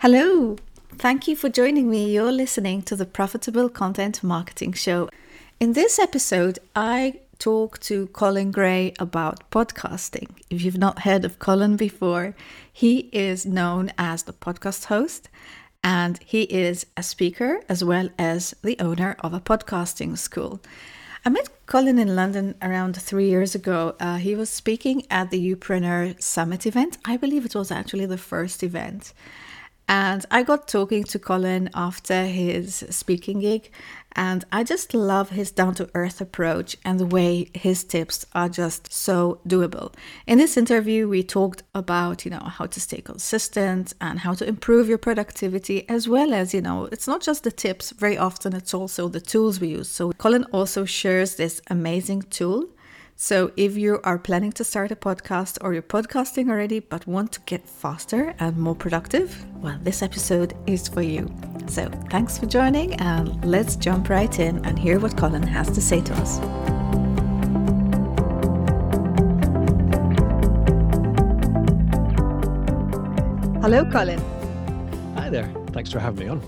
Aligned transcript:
Hello. 0.00 0.56
Thank 0.96 1.26
you 1.26 1.34
for 1.34 1.48
joining 1.48 1.90
me. 1.90 2.14
You're 2.14 2.30
listening 2.30 2.82
to 2.82 2.94
the 2.94 3.04
Profitable 3.04 3.68
Content 3.68 4.22
Marketing 4.22 4.72
Show. 4.72 5.08
In 5.58 5.72
this 5.72 5.98
episode, 5.98 6.60
I 6.76 7.14
talk 7.40 7.80
to 7.80 8.06
Colin 8.12 8.52
Gray 8.52 8.94
about 9.00 9.50
podcasting. 9.50 10.28
If 10.50 10.62
you've 10.62 10.78
not 10.78 11.00
heard 11.00 11.24
of 11.24 11.40
Colin 11.40 11.74
before, 11.74 12.36
he 12.72 13.10
is 13.12 13.44
known 13.44 13.90
as 13.98 14.22
the 14.22 14.32
podcast 14.32 14.84
host 14.84 15.28
and 15.82 16.20
he 16.24 16.42
is 16.42 16.86
a 16.96 17.02
speaker 17.02 17.60
as 17.68 17.82
well 17.82 18.08
as 18.20 18.54
the 18.62 18.78
owner 18.78 19.16
of 19.18 19.34
a 19.34 19.40
podcasting 19.40 20.16
school. 20.16 20.60
I 21.24 21.30
met 21.30 21.48
Colin 21.66 21.98
in 21.98 22.14
London 22.14 22.54
around 22.62 22.94
three 22.94 23.28
years 23.28 23.56
ago. 23.56 23.96
Uh, 23.98 24.18
he 24.18 24.36
was 24.36 24.48
speaking 24.48 25.02
at 25.10 25.30
the 25.30 25.44
Youpreneur 25.44 26.22
Summit 26.22 26.66
event. 26.66 26.98
I 27.04 27.16
believe 27.16 27.44
it 27.44 27.56
was 27.56 27.72
actually 27.72 28.06
the 28.06 28.16
first 28.16 28.62
event. 28.62 29.12
And 29.88 30.26
I 30.30 30.42
got 30.42 30.68
talking 30.68 31.04
to 31.04 31.18
Colin 31.18 31.70
after 31.74 32.26
his 32.26 32.84
speaking 32.90 33.40
gig, 33.40 33.70
and 34.12 34.44
I 34.52 34.62
just 34.62 34.92
love 34.92 35.30
his 35.30 35.50
down 35.50 35.74
to 35.76 35.88
earth 35.94 36.20
approach 36.20 36.76
and 36.84 37.00
the 37.00 37.06
way 37.06 37.50
his 37.54 37.84
tips 37.84 38.26
are 38.34 38.50
just 38.50 38.92
so 38.92 39.40
doable. 39.48 39.94
In 40.26 40.36
this 40.36 40.58
interview, 40.58 41.08
we 41.08 41.22
talked 41.22 41.62
about, 41.74 42.26
you 42.26 42.30
know, 42.30 42.40
how 42.40 42.66
to 42.66 42.80
stay 42.80 43.00
consistent 43.00 43.94
and 44.00 44.18
how 44.18 44.34
to 44.34 44.46
improve 44.46 44.88
your 44.88 44.98
productivity, 44.98 45.88
as 45.88 46.06
well 46.06 46.34
as, 46.34 46.52
you 46.52 46.60
know, 46.60 46.88
it's 46.92 47.06
not 47.06 47.22
just 47.22 47.44
the 47.44 47.52
tips, 47.52 47.90
very 47.92 48.18
often 48.18 48.54
it's 48.54 48.74
also 48.74 49.08
the 49.08 49.20
tools 49.20 49.58
we 49.58 49.68
use. 49.68 49.88
So, 49.88 50.12
Colin 50.12 50.44
also 50.52 50.84
shares 50.84 51.36
this 51.36 51.62
amazing 51.70 52.22
tool 52.22 52.68
so, 53.20 53.50
if 53.56 53.76
you 53.76 53.98
are 54.04 54.16
planning 54.16 54.52
to 54.52 54.62
start 54.62 54.92
a 54.92 54.96
podcast 54.96 55.58
or 55.60 55.72
you're 55.72 55.82
podcasting 55.82 56.48
already 56.48 56.78
but 56.78 57.04
want 57.08 57.32
to 57.32 57.40
get 57.46 57.68
faster 57.68 58.32
and 58.38 58.56
more 58.56 58.76
productive, 58.76 59.44
well, 59.56 59.76
this 59.82 60.02
episode 60.02 60.54
is 60.68 60.86
for 60.86 61.02
you. 61.02 61.28
So, 61.66 61.90
thanks 62.10 62.38
for 62.38 62.46
joining, 62.46 62.94
and 63.00 63.44
let's 63.44 63.74
jump 63.74 64.08
right 64.08 64.38
in 64.38 64.64
and 64.64 64.78
hear 64.78 65.00
what 65.00 65.16
Colin 65.16 65.42
has 65.42 65.68
to 65.72 65.80
say 65.80 66.00
to 66.00 66.14
us. 66.14 66.38
Hello, 73.60 73.84
Colin. 73.90 74.20
Hi 75.16 75.28
there. 75.28 75.52
Thanks 75.72 75.90
for 75.90 75.98
having 75.98 76.20
me 76.20 76.28
on. 76.28 76.40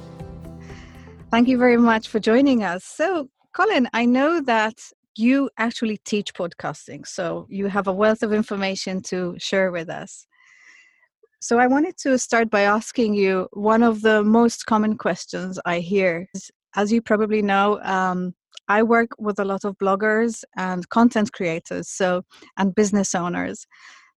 Thank 1.32 1.48
you 1.48 1.58
very 1.58 1.78
much 1.78 2.06
for 2.06 2.20
joining 2.20 2.62
us. 2.62 2.84
So, 2.84 3.28
Colin, 3.52 3.88
I 3.92 4.04
know 4.04 4.40
that 4.42 4.92
you 5.16 5.50
actually 5.58 5.98
teach 5.98 6.34
podcasting. 6.34 7.06
So 7.06 7.46
you 7.48 7.66
have 7.66 7.86
a 7.88 7.92
wealth 7.92 8.22
of 8.22 8.32
information 8.32 9.02
to 9.02 9.34
share 9.38 9.70
with 9.70 9.90
us. 9.90 10.26
So 11.40 11.58
I 11.58 11.66
wanted 11.66 11.96
to 11.98 12.18
start 12.18 12.50
by 12.50 12.62
asking 12.62 13.14
you 13.14 13.48
one 13.52 13.82
of 13.82 14.02
the 14.02 14.22
most 14.22 14.66
common 14.66 14.98
questions 14.98 15.58
I 15.64 15.78
hear. 15.78 16.28
As 16.76 16.92
you 16.92 17.00
probably 17.00 17.40
know, 17.42 17.80
um, 17.82 18.34
I 18.68 18.82
work 18.82 19.10
with 19.18 19.40
a 19.40 19.44
lot 19.44 19.64
of 19.64 19.76
bloggers 19.78 20.44
and 20.56 20.88
content 20.90 21.32
creators, 21.32 21.88
so 21.88 22.22
and 22.56 22.74
business 22.74 23.14
owners. 23.14 23.66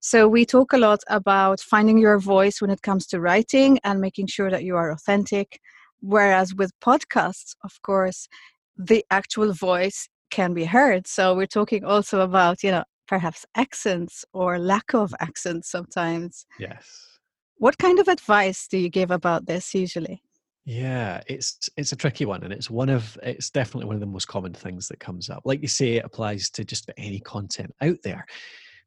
So 0.00 0.26
we 0.26 0.44
talk 0.44 0.72
a 0.72 0.78
lot 0.78 1.00
about 1.08 1.60
finding 1.60 1.96
your 1.96 2.18
voice 2.18 2.60
when 2.60 2.70
it 2.70 2.82
comes 2.82 3.06
to 3.06 3.20
writing 3.20 3.78
and 3.84 4.00
making 4.00 4.26
sure 4.26 4.50
that 4.50 4.64
you 4.64 4.76
are 4.76 4.90
authentic. 4.90 5.60
Whereas 6.00 6.56
with 6.56 6.72
podcasts, 6.80 7.54
of 7.62 7.80
course, 7.82 8.28
the 8.76 9.04
actual 9.12 9.52
voice 9.52 10.08
can 10.33 10.55
be 10.55 10.64
heard. 10.64 11.06
So 11.06 11.36
we're 11.36 11.47
talking 11.47 11.84
also 11.84 12.22
about, 12.22 12.64
you 12.64 12.72
know, 12.72 12.83
perhaps 13.06 13.47
accents 13.55 14.25
or 14.33 14.58
lack 14.58 14.94
of 14.94 15.11
mm-hmm. 15.11 15.22
accents 15.28 15.70
sometimes. 15.70 16.47
Yes. 16.58 17.19
What 17.58 17.78
kind 17.78 18.00
of 18.00 18.08
advice 18.08 18.66
do 18.66 18.78
you 18.78 18.88
give 18.88 19.12
about 19.12 19.47
this 19.47 19.72
usually? 19.72 20.20
Yeah, 20.64 21.20
it's 21.28 21.69
it's 21.77 21.92
a 21.92 21.97
tricky 21.97 22.25
one, 22.25 22.44
and 22.44 22.53
it's 22.53 22.70
one 22.70 22.88
of 22.88 23.19
it's 23.22 23.50
definitely 23.50 23.86
one 23.86 23.97
of 23.97 24.00
the 24.00 24.06
most 24.06 24.28
common 24.28 24.55
things 24.55 24.86
that 24.88 25.00
comes 25.00 25.28
up. 25.28 25.42
Like 25.44 25.60
you 25.60 25.69
say, 25.69 25.97
it 25.97 26.05
applies 26.05 26.50
to 26.50 26.64
just 26.64 26.84
about 26.84 26.94
any 26.98 27.19
content 27.19 27.72
out 27.81 27.99
there, 28.04 28.25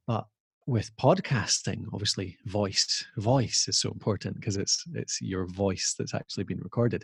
but 0.07 0.25
with 0.67 0.95
podcasting, 0.95 1.83
obviously, 1.91 2.38
voice 2.45 3.06
voice 3.17 3.67
is 3.67 3.77
so 3.77 3.91
important 3.91 4.35
because 4.35 4.56
it's 4.56 4.85
it's 4.94 5.22
your 5.22 5.47
voice 5.47 5.95
that's 5.97 6.13
actually 6.13 6.45
been 6.45 6.62
recorded 6.62 7.03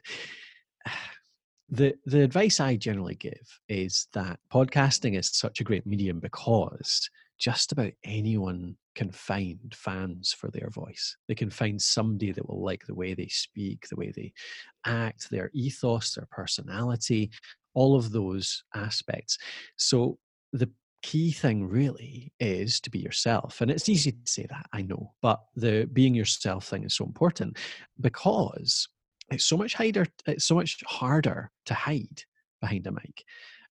the 1.71 1.93
the 2.05 2.21
advice 2.21 2.59
I 2.59 2.75
generally 2.75 3.15
give 3.15 3.59
is 3.69 4.07
that 4.13 4.39
podcasting 4.53 5.17
is 5.17 5.31
such 5.31 5.61
a 5.61 5.63
great 5.63 5.85
medium 5.85 6.19
because 6.19 7.09
just 7.39 7.71
about 7.71 7.93
anyone 8.03 8.75
can 8.93 9.09
find 9.09 9.73
fans 9.73 10.35
for 10.37 10.51
their 10.51 10.69
voice. 10.69 11.15
They 11.27 11.33
can 11.33 11.49
find 11.49 11.81
somebody 11.81 12.31
that 12.33 12.47
will 12.47 12.63
like 12.63 12.85
the 12.85 12.93
way 12.93 13.15
they 13.15 13.29
speak, 13.29 13.87
the 13.89 13.95
way 13.95 14.11
they 14.15 14.33
act, 14.85 15.31
their 15.31 15.49
ethos, 15.53 16.13
their 16.13 16.27
personality, 16.29 17.31
all 17.73 17.95
of 17.95 18.11
those 18.11 18.63
aspects. 18.75 19.37
So 19.77 20.19
the 20.53 20.69
key 21.01 21.31
thing 21.31 21.67
really 21.67 22.31
is 22.39 22.79
to 22.79 22.91
be 22.91 22.99
yourself 22.99 23.61
and 23.61 23.71
it's 23.71 23.89
easy 23.89 24.11
to 24.11 24.17
say 24.25 24.45
that 24.47 24.67
i 24.71 24.83
know 24.83 25.11
but 25.19 25.41
the 25.55 25.89
being 25.93 26.13
yourself 26.13 26.67
thing 26.67 26.83
is 26.83 26.93
so 26.93 27.03
important 27.03 27.57
because 27.99 28.87
it's 29.31 29.45
so 29.45 29.57
much 29.57 29.73
harder 29.73 30.05
it's 30.27 30.45
so 30.45 30.55
much 30.55 30.77
harder 30.85 31.51
to 31.65 31.73
hide 31.73 32.23
behind 32.61 32.85
a 32.87 32.91
mic 32.91 33.23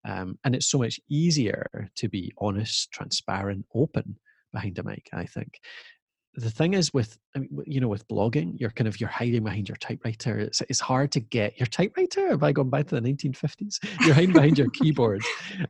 um, 0.08 0.38
and 0.44 0.56
it's 0.56 0.70
so 0.70 0.78
much 0.78 1.00
easier 1.10 1.68
to 1.96 2.10
be 2.10 2.32
honest 2.38 2.92
transparent 2.92 3.66
open 3.76 4.18
behind 4.54 4.78
a 4.80 4.84
mic 4.84 5.10
i 5.14 5.26
think. 5.26 5.60
The 6.36 6.52
thing 6.52 6.74
is 6.74 6.94
with 6.94 7.18
you 7.66 7.82
know 7.82 7.90
with 7.90 8.08
blogging 8.08 8.54
you're 8.58 8.70
kind 8.70 8.88
of 8.88 9.00
you're 9.00 9.10
hiding 9.10 9.44
behind 9.44 9.68
your 9.68 9.76
typewriter 9.78 10.40
it's, 10.40 10.62
it's 10.62 10.80
hard 10.80 11.12
to 11.14 11.20
get 11.20 11.60
your 11.60 11.66
typewriter? 11.66 12.30
Have 12.30 12.44
i 12.44 12.52
gone 12.52 12.70
back 12.70 12.88
to 12.88 12.96
the 12.96 13.02
1950s 13.02 13.80
you're 14.06 14.14
hiding 14.14 14.34
behind 14.34 14.58
your 14.58 14.70
keyboard 14.70 15.22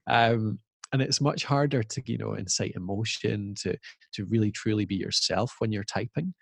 um, 0.07 0.59
and 0.91 1.01
it's 1.01 1.21
much 1.21 1.43
harder 1.45 1.81
to 1.81 2.01
you 2.05 2.17
know 2.17 2.33
incite 2.33 2.73
emotion 2.75 3.55
to 3.61 3.77
to 4.13 4.25
really 4.25 4.51
truly 4.51 4.85
be 4.85 4.95
yourself 4.95 5.55
when 5.59 5.71
you're 5.71 5.83
typing 5.83 6.33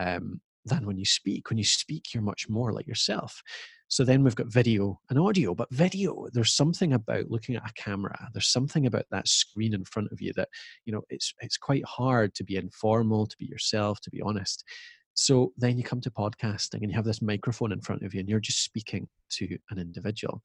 um, 0.00 0.40
than 0.64 0.86
when 0.86 0.98
you 0.98 1.04
speak. 1.04 1.50
When 1.50 1.58
you 1.58 1.64
speak, 1.64 2.14
you're 2.14 2.22
much 2.22 2.48
more 2.48 2.72
like 2.72 2.86
yourself. 2.86 3.42
So 3.88 4.04
then 4.04 4.24
we've 4.24 4.34
got 4.34 4.46
video 4.46 4.98
and 5.10 5.18
audio, 5.18 5.54
but 5.54 5.70
video, 5.70 6.26
there's 6.32 6.54
something 6.54 6.94
about 6.94 7.30
looking 7.30 7.56
at 7.56 7.68
a 7.68 7.72
camera. 7.74 8.28
There's 8.32 8.48
something 8.48 8.86
about 8.86 9.04
that 9.10 9.28
screen 9.28 9.74
in 9.74 9.84
front 9.84 10.10
of 10.12 10.22
you 10.22 10.32
that, 10.36 10.48
you 10.86 10.94
know, 10.94 11.02
it's 11.10 11.34
it's 11.40 11.58
quite 11.58 11.84
hard 11.84 12.34
to 12.36 12.44
be 12.44 12.56
informal, 12.56 13.26
to 13.26 13.36
be 13.36 13.44
yourself, 13.44 14.00
to 14.00 14.10
be 14.10 14.22
honest. 14.22 14.64
So 15.12 15.52
then 15.58 15.76
you 15.76 15.84
come 15.84 16.00
to 16.00 16.10
podcasting 16.10 16.80
and 16.80 16.90
you 16.90 16.96
have 16.96 17.04
this 17.04 17.20
microphone 17.20 17.70
in 17.70 17.82
front 17.82 18.02
of 18.02 18.14
you 18.14 18.20
and 18.20 18.28
you're 18.30 18.40
just 18.40 18.64
speaking 18.64 19.08
to 19.32 19.58
an 19.68 19.78
individual. 19.78 20.42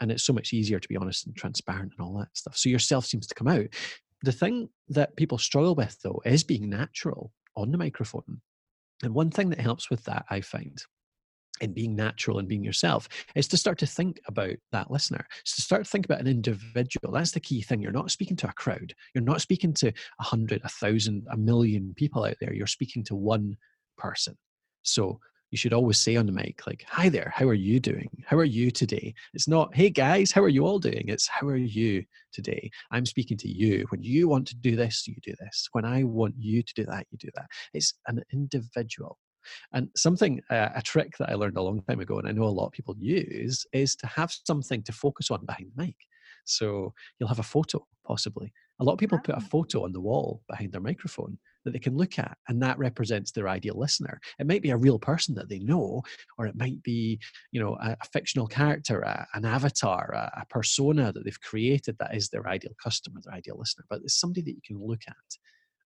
And 0.00 0.12
it's 0.12 0.24
so 0.24 0.34
much 0.34 0.52
easier 0.52 0.78
to 0.78 0.88
be 0.88 0.96
honest 0.98 1.26
and 1.26 1.34
transparent 1.34 1.92
and 1.96 2.06
all 2.06 2.18
that 2.18 2.36
stuff. 2.36 2.58
So 2.58 2.68
yourself 2.68 3.06
seems 3.06 3.26
to 3.28 3.34
come 3.34 3.48
out. 3.48 3.68
The 4.22 4.32
thing 4.32 4.68
that 4.90 5.16
people 5.16 5.38
struggle 5.38 5.74
with 5.74 5.98
though 6.02 6.20
is 6.26 6.44
being 6.44 6.68
natural 6.68 7.32
on 7.56 7.70
the 7.70 7.78
microphone 7.78 8.42
and 9.02 9.14
one 9.14 9.30
thing 9.30 9.50
that 9.50 9.60
helps 9.60 9.90
with 9.90 10.04
that, 10.04 10.24
I 10.30 10.40
find, 10.40 10.82
in 11.60 11.72
being 11.72 11.94
natural 11.94 12.38
and 12.38 12.48
being 12.48 12.64
yourself 12.64 13.08
is 13.34 13.46
to 13.48 13.56
start 13.56 13.78
to 13.78 13.86
think 13.86 14.20
about 14.26 14.54
that 14.72 14.90
listener. 14.90 15.24
To 15.44 15.62
start 15.62 15.84
to 15.84 15.90
think 15.90 16.04
about 16.04 16.20
an 16.20 16.26
individual. 16.26 17.12
That's 17.12 17.30
the 17.30 17.40
key 17.40 17.62
thing. 17.62 17.80
You're 17.80 17.92
not 17.92 18.10
speaking 18.10 18.36
to 18.38 18.48
a 18.48 18.52
crowd. 18.52 18.94
You're 19.14 19.24
not 19.24 19.40
speaking 19.40 19.72
to 19.74 19.88
a 19.88 20.22
hundred, 20.22 20.62
a 20.64 20.68
thousand, 20.68 21.26
a 21.30 21.36
million 21.36 21.94
people 21.96 22.24
out 22.24 22.36
there. 22.40 22.52
You're 22.52 22.66
speaking 22.66 23.04
to 23.04 23.14
one 23.14 23.56
person. 23.96 24.36
So 24.82 25.20
you 25.52 25.58
should 25.58 25.74
always 25.74 25.98
say 25.98 26.16
on 26.16 26.24
the 26.24 26.32
mic, 26.32 26.66
like, 26.66 26.84
hi 26.88 27.10
there, 27.10 27.30
how 27.36 27.46
are 27.46 27.54
you 27.54 27.78
doing? 27.78 28.08
How 28.26 28.38
are 28.38 28.44
you 28.44 28.70
today? 28.70 29.14
It's 29.34 29.46
not, 29.46 29.74
hey 29.74 29.90
guys, 29.90 30.32
how 30.32 30.42
are 30.42 30.48
you 30.48 30.64
all 30.66 30.78
doing? 30.78 31.04
It's, 31.08 31.28
how 31.28 31.46
are 31.46 31.56
you 31.56 32.04
today? 32.32 32.70
I'm 32.90 33.04
speaking 33.04 33.36
to 33.36 33.48
you. 33.48 33.84
When 33.90 34.02
you 34.02 34.28
want 34.28 34.48
to 34.48 34.56
do 34.56 34.74
this, 34.76 35.06
you 35.06 35.14
do 35.22 35.34
this. 35.38 35.68
When 35.72 35.84
I 35.84 36.04
want 36.04 36.34
you 36.38 36.62
to 36.62 36.74
do 36.74 36.86
that, 36.86 37.06
you 37.10 37.18
do 37.18 37.28
that. 37.34 37.48
It's 37.74 37.92
an 38.06 38.22
individual. 38.32 39.18
And 39.74 39.88
something, 39.94 40.40
uh, 40.48 40.70
a 40.74 40.80
trick 40.80 41.18
that 41.18 41.28
I 41.28 41.34
learned 41.34 41.58
a 41.58 41.62
long 41.62 41.82
time 41.82 42.00
ago, 42.00 42.18
and 42.18 42.26
I 42.26 42.32
know 42.32 42.44
a 42.44 42.46
lot 42.46 42.66
of 42.66 42.72
people 42.72 42.96
use, 42.98 43.66
is 43.74 43.94
to 43.96 44.06
have 44.06 44.34
something 44.46 44.82
to 44.84 44.92
focus 44.92 45.30
on 45.30 45.44
behind 45.44 45.70
the 45.76 45.82
mic. 45.82 45.96
So 46.46 46.94
you'll 47.18 47.28
have 47.28 47.40
a 47.40 47.44
photo, 47.44 47.86
possibly. 48.06 48.54
A 48.80 48.84
lot 48.84 48.94
of 48.94 48.98
people 48.98 49.18
put 49.18 49.34
a 49.34 49.38
ah. 49.38 49.48
photo 49.50 49.84
on 49.84 49.92
the 49.92 50.00
wall 50.00 50.42
behind 50.48 50.72
their 50.72 50.80
microphone 50.80 51.36
that 51.64 51.72
they 51.72 51.78
can 51.78 51.96
look 51.96 52.18
at, 52.18 52.36
and 52.48 52.62
that 52.62 52.78
represents 52.78 53.32
their 53.32 53.48
ideal 53.48 53.78
listener. 53.78 54.20
It 54.38 54.46
might 54.46 54.62
be 54.62 54.70
a 54.70 54.76
real 54.76 54.98
person 54.98 55.34
that 55.36 55.48
they 55.48 55.58
know, 55.58 56.02
or 56.38 56.46
it 56.46 56.56
might 56.56 56.82
be, 56.82 57.20
you 57.52 57.60
know, 57.60 57.76
a, 57.82 57.96
a 58.00 58.06
fictional 58.12 58.46
character, 58.46 59.00
a, 59.00 59.26
an 59.34 59.44
avatar, 59.44 60.12
a, 60.12 60.42
a 60.42 60.46
persona 60.46 61.12
that 61.12 61.24
they've 61.24 61.40
created 61.40 61.96
that 61.98 62.14
is 62.14 62.28
their 62.28 62.48
ideal 62.48 62.72
customer, 62.82 63.20
their 63.24 63.34
ideal 63.34 63.56
listener. 63.58 63.84
But 63.88 64.00
it's 64.02 64.18
somebody 64.18 64.42
that 64.42 64.54
you 64.54 64.62
can 64.66 64.84
look 64.84 65.02
at 65.08 65.16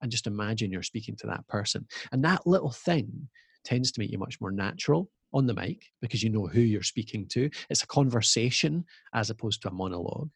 and 0.03 0.11
just 0.11 0.27
imagine 0.27 0.71
you're 0.71 0.83
speaking 0.83 1.17
to 1.17 1.27
that 1.27 1.47
person. 1.49 1.87
And 2.13 2.25
that 2.25 2.47
little 2.47 2.73
thing 2.73 3.29
tends 3.65 3.91
to 3.93 4.01
make 4.01 4.11
you 4.11 4.19
much 4.19 4.41
more 4.41 4.53
natural 4.53 5.11
on 5.33 5.47
the 5.47 5.55
mic 5.55 5.83
because 6.01 6.23
you 6.23 6.31
know 6.31 6.47
who 6.47 6.61
you're 6.61 6.83
speaking 6.83 7.27
to. 7.33 7.51
It's 7.71 7.83
a 7.83 7.89
conversation 7.89 8.85
as 9.15 9.31
opposed 9.31 9.63
to 9.63 9.69
a 9.69 9.73
monologue. 9.73 10.31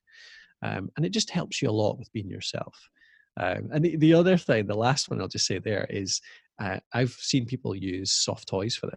Um, 0.62 0.90
and 0.96 1.06
it 1.06 1.11
just 1.11 1.31
helps 1.31 1.62
you 1.62 1.70
a 1.70 1.70
lot 1.70 1.99
with 1.99 2.12
being 2.12 2.29
yourself. 2.29 2.75
Um, 3.38 3.69
and 3.73 3.85
the, 3.85 3.96
the 3.96 4.14
other 4.14 4.37
thing, 4.37 4.67
the 4.67 4.75
last 4.75 5.08
one 5.08 5.20
I'll 5.20 5.29
just 5.29 5.46
say 5.46 5.58
there 5.58 5.87
is 5.88 6.20
uh, 6.61 6.79
I've 6.93 7.12
seen 7.12 7.46
people 7.46 7.75
use 7.75 8.12
soft 8.12 8.49
toys 8.49 8.75
for. 8.75 8.90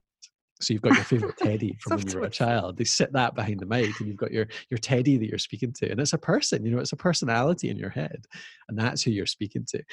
So 0.61 0.73
you've 0.73 0.81
got 0.81 0.95
your 0.95 1.03
favorite 1.03 1.37
teddy 1.37 1.77
from 1.81 1.97
when 1.97 2.07
you 2.07 2.19
were 2.19 2.25
a 2.25 2.29
child. 2.29 2.77
They 2.77 2.83
sit 2.83 3.11
that 3.13 3.35
behind 3.35 3.59
the 3.59 3.65
mic, 3.65 3.99
and 3.99 4.07
you've 4.07 4.17
got 4.17 4.31
your 4.31 4.47
your 4.69 4.77
teddy 4.77 5.17
that 5.17 5.27
you're 5.27 5.37
speaking 5.37 5.73
to, 5.73 5.89
and 5.89 5.99
it's 5.99 6.13
a 6.13 6.17
person. 6.17 6.65
You 6.65 6.71
know, 6.71 6.79
it's 6.79 6.93
a 6.93 6.97
personality 6.97 7.69
in 7.69 7.77
your 7.77 7.89
head, 7.89 8.25
and 8.69 8.77
that's 8.77 9.03
who 9.03 9.11
you're 9.11 9.25
speaking 9.25 9.65
to. 9.69 9.83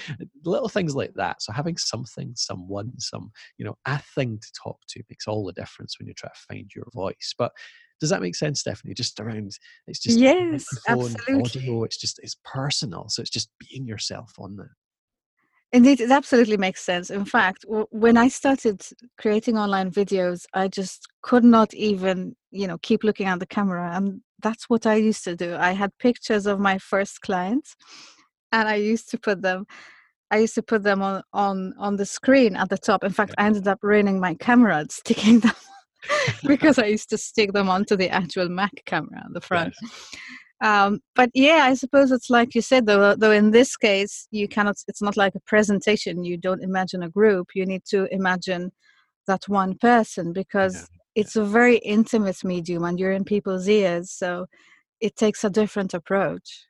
Little 0.44 0.68
things 0.68 0.94
like 0.94 1.14
that. 1.14 1.42
So 1.42 1.52
having 1.52 1.76
something, 1.76 2.32
someone, 2.34 2.98
some 2.98 3.30
you 3.56 3.64
know, 3.64 3.76
a 3.86 3.98
thing 3.98 4.38
to 4.38 4.52
talk 4.52 4.78
to 4.88 5.02
makes 5.08 5.26
all 5.26 5.44
the 5.44 5.52
difference 5.52 5.98
when 5.98 6.08
you 6.08 6.14
try 6.14 6.30
to 6.30 6.54
find 6.54 6.70
your 6.74 6.86
voice. 6.92 7.34
But 7.36 7.52
does 8.00 8.10
that 8.10 8.22
make 8.22 8.36
sense, 8.36 8.60
Stephanie? 8.60 8.94
Just 8.94 9.18
around, 9.18 9.58
it's 9.86 9.98
just 9.98 10.18
yes, 10.18 10.66
absolutely. 10.86 11.42
Audio, 11.42 11.84
it's 11.84 11.96
just 11.96 12.20
it's 12.22 12.36
personal, 12.44 13.08
so 13.08 13.20
it's 13.20 13.30
just 13.30 13.50
being 13.58 13.86
yourself 13.86 14.32
on 14.38 14.56
there. 14.56 14.76
Indeed, 15.72 16.00
it 16.00 16.10
absolutely 16.10 16.56
makes 16.56 16.80
sense. 16.80 17.10
In 17.10 17.24
fact, 17.26 17.62
w- 17.62 17.86
when 17.90 18.16
I 18.16 18.28
started 18.28 18.82
creating 19.18 19.58
online 19.58 19.90
videos, 19.90 20.46
I 20.54 20.68
just 20.68 21.06
could 21.22 21.44
not 21.44 21.74
even, 21.74 22.36
you 22.50 22.66
know, 22.66 22.78
keep 22.78 23.04
looking 23.04 23.26
at 23.26 23.38
the 23.38 23.46
camera. 23.46 23.90
And 23.94 24.22
that's 24.42 24.64
what 24.70 24.86
I 24.86 24.94
used 24.94 25.24
to 25.24 25.36
do. 25.36 25.56
I 25.56 25.72
had 25.72 25.90
pictures 25.98 26.46
of 26.46 26.58
my 26.58 26.78
first 26.78 27.20
clients 27.20 27.76
and 28.50 28.68
I 28.68 28.76
used 28.76 29.10
to 29.10 29.18
put 29.18 29.42
them 29.42 29.66
I 30.30 30.38
used 30.38 30.54
to 30.56 30.62
put 30.62 30.82
them 30.82 31.02
on 31.02 31.22
on 31.32 31.74
on 31.78 31.96
the 31.96 32.06
screen 32.06 32.56
at 32.56 32.68
the 32.68 32.78
top. 32.78 33.02
In 33.02 33.12
fact, 33.12 33.34
I 33.38 33.46
ended 33.46 33.66
up 33.66 33.78
ruining 33.82 34.20
my 34.20 34.34
camera 34.34 34.84
sticking 34.90 35.40
them 35.40 35.54
because 36.46 36.78
I 36.78 36.86
used 36.86 37.10
to 37.10 37.18
stick 37.18 37.52
them 37.52 37.68
onto 37.68 37.96
the 37.96 38.10
actual 38.10 38.48
Mac 38.48 38.72
camera 38.84 39.22
at 39.24 39.32
the 39.32 39.40
front. 39.40 39.74
Yes. 39.82 40.16
Um, 40.60 41.00
but 41.14 41.30
yeah, 41.34 41.64
I 41.64 41.74
suppose 41.74 42.10
it's 42.10 42.30
like 42.30 42.54
you 42.54 42.62
said, 42.62 42.86
though. 42.86 43.14
Though 43.14 43.30
in 43.30 43.52
this 43.52 43.76
case, 43.76 44.26
you 44.30 44.48
cannot. 44.48 44.76
It's 44.88 45.02
not 45.02 45.16
like 45.16 45.34
a 45.34 45.40
presentation. 45.40 46.24
You 46.24 46.36
don't 46.36 46.62
imagine 46.62 47.02
a 47.02 47.08
group. 47.08 47.48
You 47.54 47.64
need 47.64 47.84
to 47.90 48.12
imagine 48.12 48.72
that 49.26 49.48
one 49.48 49.76
person 49.76 50.32
because 50.32 50.74
yeah. 50.74 50.86
it's 51.14 51.36
a 51.36 51.44
very 51.44 51.76
intimate 51.78 52.42
medium, 52.44 52.84
and 52.84 52.98
you're 52.98 53.12
in 53.12 53.24
people's 53.24 53.68
ears. 53.68 54.10
So 54.10 54.46
it 55.00 55.16
takes 55.16 55.44
a 55.44 55.50
different 55.50 55.94
approach. 55.94 56.66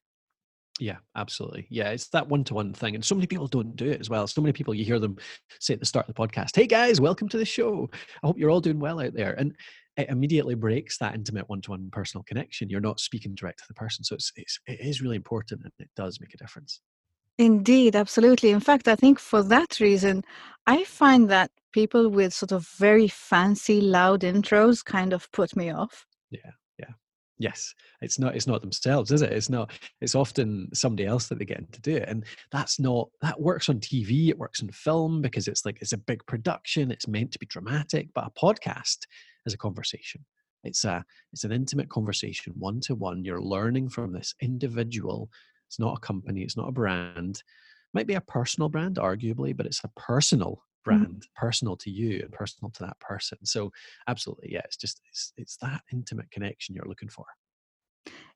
Yeah, 0.81 0.99
absolutely. 1.17 1.67
Yeah, 1.71 1.91
it's 1.91 2.09
that 2.09 2.29
one 2.29 2.45
to 2.45 2.55
one 2.55 2.73
thing. 2.73 2.95
And 2.95 3.05
so 3.05 3.15
many 3.15 3.27
people 3.27 3.49
don't 3.49 3.75
do 3.75 3.91
it 3.91 4.01
as 4.01 4.09
well. 4.09 4.27
So 4.27 4.41
many 4.41 4.53
people, 4.53 4.75
you 4.75 4.85
hear 4.85 5.01
them 5.01 5.17
say 5.61 5.75
at 5.75 5.81
the 5.81 5.87
start 5.87 6.09
of 6.09 6.15
the 6.15 6.21
podcast, 6.21 6.55
Hey 6.55 6.67
guys, 6.67 7.01
welcome 7.01 7.29
to 7.31 7.39
the 7.39 7.45
show. 7.45 7.91
I 8.23 8.27
hope 8.27 8.39
you're 8.39 8.51
all 8.51 8.61
doing 8.61 8.79
well 8.79 9.01
out 9.01 9.15
there. 9.15 9.33
And 9.33 9.57
it 9.99 10.09
immediately 10.09 10.55
breaks 10.55 10.97
that 10.99 11.15
intimate 11.15 11.49
one-to-one 11.49 11.91
personal 11.91 12.23
connection. 12.23 12.71
You're 12.71 12.81
not 12.81 13.01
speaking 13.01 13.35
direct 13.35 13.59
to 13.59 13.65
the 13.69 13.75
person, 13.75 14.05
so 14.05 14.15
it's, 14.15 14.33
it's 14.37 14.61
it 14.67 14.81
is 14.81 15.03
really 15.03 15.17
important, 15.17 15.63
and 15.65 15.73
it 15.79 15.91
does 15.97 16.21
make 16.21 16.33
a 16.35 16.39
difference. 16.39 16.81
Indeed, 17.37 17.95
absolutely. 17.95 18.51
In 18.51 18.61
fact, 18.61 18.89
I 18.89 18.97
think 18.97 19.19
for 19.19 19.43
that 19.43 19.81
reason, 19.81 20.25
I 20.67 20.85
find 20.85 21.29
that 21.31 21.51
people 21.73 22.09
with 22.09 22.33
sort 22.33 22.53
of 22.53 22.67
very 22.79 23.09
fancy, 23.09 23.81
loud 23.81 24.21
intros 24.21 24.85
kind 24.85 25.13
of 25.13 25.31
put 25.33 25.57
me 25.57 25.71
off. 25.71 26.07
Yeah, 26.31 26.51
yeah, 26.79 26.93
yes. 27.39 27.75
It's 28.01 28.21
not. 28.21 28.37
It's 28.37 28.47
not 28.47 28.61
themselves, 28.61 29.11
is 29.11 29.23
it? 29.23 29.33
It's 29.33 29.51
not. 29.51 29.73
It's 30.01 30.15
often 30.15 30.69
somebody 30.75 31.07
else 31.07 31.27
that 31.29 31.41
they 31.41 31.45
get 31.45 31.73
to 31.73 31.81
do 31.81 31.97
it, 31.97 32.09
and 32.09 32.25
that's 32.53 32.79
not. 32.79 33.09
That 33.21 33.41
works 33.41 33.69
on 33.69 33.81
TV. 33.81 34.29
It 34.29 34.39
works 34.39 34.63
in 34.63 34.71
film 34.71 35.23
because 35.23 35.49
it's 35.49 35.65
like 35.65 35.79
it's 35.81 35.93
a 35.93 35.99
big 35.99 36.25
production. 36.27 36.93
It's 36.93 37.09
meant 37.09 37.33
to 37.33 37.39
be 37.41 37.47
dramatic, 37.47 38.09
but 38.15 38.27
a 38.27 38.31
podcast 38.31 38.99
as 39.49 39.55
a 39.55 39.59
conversation. 39.59 40.25
It's 40.63 40.85
a 40.85 41.05
it's 41.33 41.45
an 41.45 41.53
intimate 41.53 41.89
conversation, 41.89 42.53
one 42.57 42.81
to 42.83 42.95
one. 42.95 43.25
You're 43.25 43.41
learning 43.41 43.89
from 43.89 44.13
this 44.13 44.35
individual. 44.41 45.31
It's 45.69 45.79
not 45.79 45.97
a 45.97 46.01
company. 46.01 46.43
It's 46.43 46.57
not 46.57 46.69
a 46.69 46.73
brand. 46.73 47.37
It 47.39 47.95
might 47.95 48.07
be 48.07 48.15
a 48.15 48.21
personal 48.21 48.69
brand, 48.69 48.97
arguably, 48.97 49.57
but 49.57 49.67
it's 49.67 49.83
a 49.85 49.91
personal 49.97 50.51
mm-hmm. 50.51 50.91
brand, 50.91 51.07
mm-hmm. 51.07 51.47
personal 51.47 51.77
to 51.79 51.91
you 51.91 52.21
and 52.23 52.33
personal 52.33 52.71
to 52.73 52.85
that 52.85 52.99
person. 53.01 53.39
So, 53.45 53.73
absolutely, 54.09 54.53
yeah. 54.53 54.63
It's 54.65 54.77
just 54.77 55.01
it's 55.09 55.33
it's 55.37 55.57
that 55.59 55.83
intimate 55.93 56.31
connection 56.31 56.75
you're 56.75 56.89
looking 56.89 57.09
for. 57.09 57.25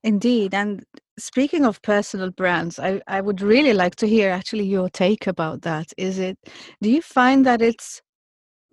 Indeed. 0.04 0.54
And 0.54 0.84
speaking 1.18 1.64
of 1.64 1.80
personal 1.82 2.30
brands, 2.30 2.78
I, 2.78 3.00
I 3.06 3.20
would 3.20 3.40
really 3.40 3.72
like 3.72 3.96
to 3.96 4.08
hear 4.08 4.30
actually 4.30 4.66
your 4.66 4.88
take 4.90 5.26
about 5.26 5.62
that. 5.62 5.92
Is 5.96 6.18
it, 6.18 6.38
do 6.82 6.90
you 6.90 7.00
find 7.00 7.46
that 7.46 7.62
it's 7.62 8.02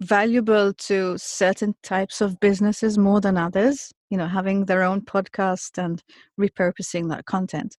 valuable 0.01 0.73
to 0.73 1.17
certain 1.17 1.75
types 1.83 2.21
of 2.21 2.39
businesses 2.39 2.97
more 2.97 3.19
than 3.21 3.37
others 3.37 3.91
you 4.09 4.17
know 4.17 4.27
having 4.27 4.65
their 4.65 4.83
own 4.83 5.01
podcast 5.01 5.77
and 5.77 6.03
repurposing 6.39 7.09
that 7.09 7.25
content? 7.25 7.77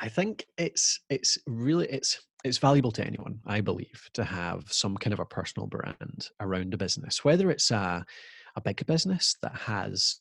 I 0.00 0.08
think 0.08 0.46
it's 0.58 1.00
it's 1.10 1.38
really 1.46 1.86
it's 1.86 2.20
it's 2.44 2.58
valuable 2.58 2.92
to 2.92 3.04
anyone 3.04 3.40
i 3.46 3.60
believe 3.60 4.08
to 4.12 4.22
have 4.22 4.62
some 4.70 4.96
kind 4.96 5.12
of 5.12 5.18
a 5.18 5.24
personal 5.24 5.66
brand 5.66 6.28
around 6.38 6.72
a 6.74 6.76
business 6.76 7.24
whether 7.24 7.50
it's 7.50 7.70
a, 7.70 8.04
a 8.54 8.60
big 8.60 8.84
business 8.86 9.36
that 9.42 9.54
has 9.54 10.20